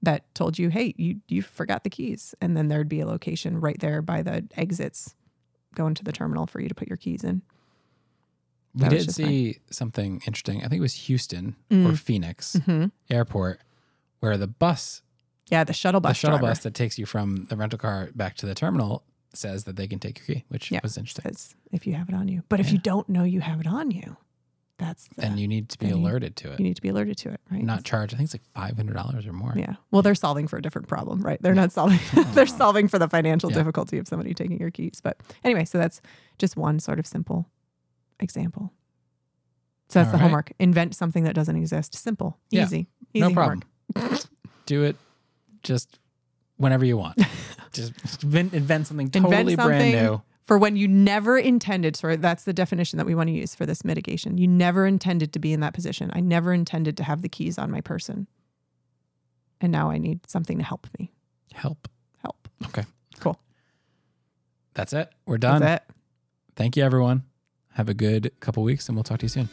That 0.02 0.32
told 0.34 0.58
you, 0.58 0.68
hey, 0.68 0.94
you 0.96 1.20
you 1.28 1.42
forgot 1.42 1.82
the 1.82 1.90
keys, 1.90 2.34
and 2.40 2.56
then 2.56 2.68
there'd 2.68 2.88
be 2.88 3.00
a 3.00 3.06
location 3.06 3.60
right 3.60 3.78
there 3.80 4.00
by 4.02 4.22
the 4.22 4.46
exits 4.56 5.14
going 5.74 5.94
to 5.94 6.04
the 6.04 6.12
terminal 6.12 6.46
for 6.46 6.60
you 6.60 6.68
to 6.68 6.74
put 6.74 6.86
your 6.88 6.96
keys 6.96 7.24
in. 7.24 7.42
We 8.74 8.82
That 8.82 8.90
did 8.90 9.12
see 9.14 9.58
something 9.70 10.22
interesting. 10.26 10.58
I 10.58 10.68
think 10.68 10.78
it 10.78 10.82
was 10.82 10.94
Houston 10.94 11.56
Mm. 11.70 11.86
or 11.92 11.96
Phoenix 11.96 12.54
hmm 12.64 12.86
Airport, 13.10 13.60
where 14.20 14.36
the 14.36 14.46
bus, 14.46 15.02
Yeah, 15.50 15.64
the 15.64 15.72
shuttle 15.72 16.00
bus. 16.00 16.10
the 16.10 16.14
shuttle 16.14 16.38
driver 16.38 16.52
bus 16.52 16.60
that 16.60 16.74
takes 16.74 16.96
you 16.98 17.06
from 17.06 17.46
the 17.46 17.56
rental 17.56 17.78
car 17.78 18.10
back 18.14 18.36
to 18.36 18.46
the 18.46 18.54
terminal, 18.54 19.02
says 19.34 19.64
that 19.64 19.74
they 19.76 19.88
can 19.88 19.98
take 19.98 20.18
your 20.28 20.36
key, 20.36 20.44
which 20.48 20.70
Yeah. 20.70 20.80
was 20.82 20.96
interesting. 20.96 21.24
says 21.24 21.54
if 21.72 21.86
you 21.88 21.94
have 21.94 22.08
it 22.08 22.14
on 22.14 22.28
you. 22.28 22.44
But 22.48 22.60
if 22.60 22.70
you 22.70 22.78
don't 22.78 23.08
know 23.08 23.24
you 23.24 23.40
have 23.40 23.60
it 23.60 23.66
on 23.66 23.90
you, 23.90 24.16
that's 24.78 25.08
the, 25.16 25.24
and 25.24 25.40
you 25.40 25.48
need 25.48 25.68
to 25.70 25.78
be 25.78 25.90
alerted 25.90 26.36
to 26.36 26.52
it, 26.52 26.60
you 26.60 26.64
need 26.64 26.76
to 26.76 26.82
be 26.82 26.88
alerted 26.88 27.18
to 27.18 27.30
it, 27.30 27.40
right? 27.50 27.62
not 27.62 27.84
charged. 27.84 28.14
I 28.14 28.16
think 28.16 28.26
it's 28.28 28.34
like 28.34 28.44
five 28.54 28.76
hundred 28.76 28.94
dollars 28.94 29.26
or 29.26 29.32
more. 29.32 29.52
yeah. 29.56 29.74
Well, 29.90 30.02
they're 30.02 30.14
solving 30.14 30.46
for 30.46 30.56
a 30.56 30.62
different 30.62 30.86
problem, 30.88 31.20
right? 31.22 31.40
They're 31.42 31.54
not 31.54 31.72
solving. 31.72 31.98
they're 32.34 32.46
solving 32.62 32.86
for 32.88 32.98
the 32.98 33.08
financial 33.08 33.50
Yeah. 33.50 33.56
difficulty 33.58 33.98
of 33.98 34.06
somebody 34.06 34.34
taking 34.34 34.58
your 34.60 34.70
keys. 34.70 35.00
But 35.02 35.18
anyway, 35.44 35.64
so 35.64 35.78
that's 35.78 36.00
just 36.38 36.56
one 36.56 36.78
sort 36.78 36.98
of 37.00 37.06
simple 37.06 37.48
example. 38.20 38.72
So 39.88 39.98
that's 40.00 40.08
All 40.08 40.12
the 40.12 40.16
right. 40.18 40.22
homework. 40.22 40.52
Invent 40.60 40.94
something 40.94 41.24
that 41.24 41.34
doesn't 41.34 41.56
exist. 41.56 41.94
Simple, 41.94 42.38
Yeah. 42.50 42.64
easy, 42.64 42.86
easy 43.14 43.26
no 43.28 43.32
problem. 43.34 43.62
Do 44.66 44.84
it 44.84 44.96
just 45.62 45.98
whenever 46.56 46.84
you 46.84 46.96
want. 46.98 47.18
just 47.72 48.22
invent, 48.22 48.52
invent 48.54 48.86
something 48.86 49.10
totally 49.10 49.54
Invent 49.54 49.66
brand 49.66 49.92
new. 49.92 50.22
For 50.48 50.56
when 50.56 50.76
you 50.76 50.88
never 50.88 51.36
intended, 51.38 51.94
sorry, 51.94 52.16
that's 52.16 52.44
the 52.44 52.54
definition 52.54 52.96
that 52.96 53.04
we 53.04 53.14
want 53.14 53.28
to 53.28 53.34
use 53.34 53.54
for 53.54 53.66
this 53.66 53.84
mitigation. 53.84 54.38
You 54.38 54.48
never 54.48 54.86
intended 54.86 55.34
to 55.34 55.38
be 55.38 55.52
in 55.52 55.60
that 55.60 55.74
position. 55.74 56.10
I 56.14 56.20
never 56.20 56.54
intended 56.54 56.96
to 56.96 57.04
have 57.04 57.20
the 57.20 57.28
keys 57.28 57.58
on 57.58 57.70
my 57.70 57.82
person, 57.82 58.26
and 59.60 59.70
now 59.70 59.90
I 59.90 59.98
need 59.98 60.26
something 60.26 60.56
to 60.56 60.64
help 60.64 60.86
me. 60.98 61.12
Help. 61.52 61.86
Help. 62.22 62.48
Okay. 62.64 62.84
Cool. 63.20 63.38
That's 64.72 64.94
it. 64.94 65.10
We're 65.26 65.36
done. 65.36 65.60
That's 65.60 65.84
it. 65.84 65.94
Thank 66.56 66.78
you, 66.78 66.82
everyone. 66.82 67.24
Have 67.74 67.90
a 67.90 67.94
good 67.94 68.32
couple 68.40 68.62
weeks, 68.62 68.88
and 68.88 68.96
we'll 68.96 69.04
talk 69.04 69.18
to 69.18 69.26
you 69.26 69.28
soon. 69.28 69.50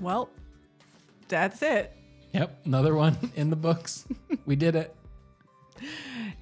Well, 0.00 0.30
that's 1.28 1.60
it. 1.60 1.94
Yep, 2.34 2.66
another 2.66 2.94
one 2.94 3.16
in 3.36 3.48
the 3.50 3.56
books. 3.56 4.04
we 4.44 4.56
did 4.56 4.76
it. 4.76 4.94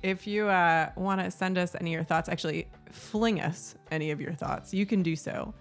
If 0.02 0.26
you 0.26 0.48
uh, 0.48 0.90
want 0.96 1.20
to 1.20 1.30
send 1.30 1.56
us 1.58 1.76
any 1.78 1.92
of 1.92 1.98
your 1.98 2.04
thoughts, 2.04 2.28
actually 2.28 2.66
fling 2.90 3.40
us 3.40 3.76
any 3.90 4.10
of 4.10 4.20
your 4.20 4.32
thoughts, 4.32 4.74
you 4.74 4.84
can 4.86 5.02
do 5.02 5.14
so 5.14 5.54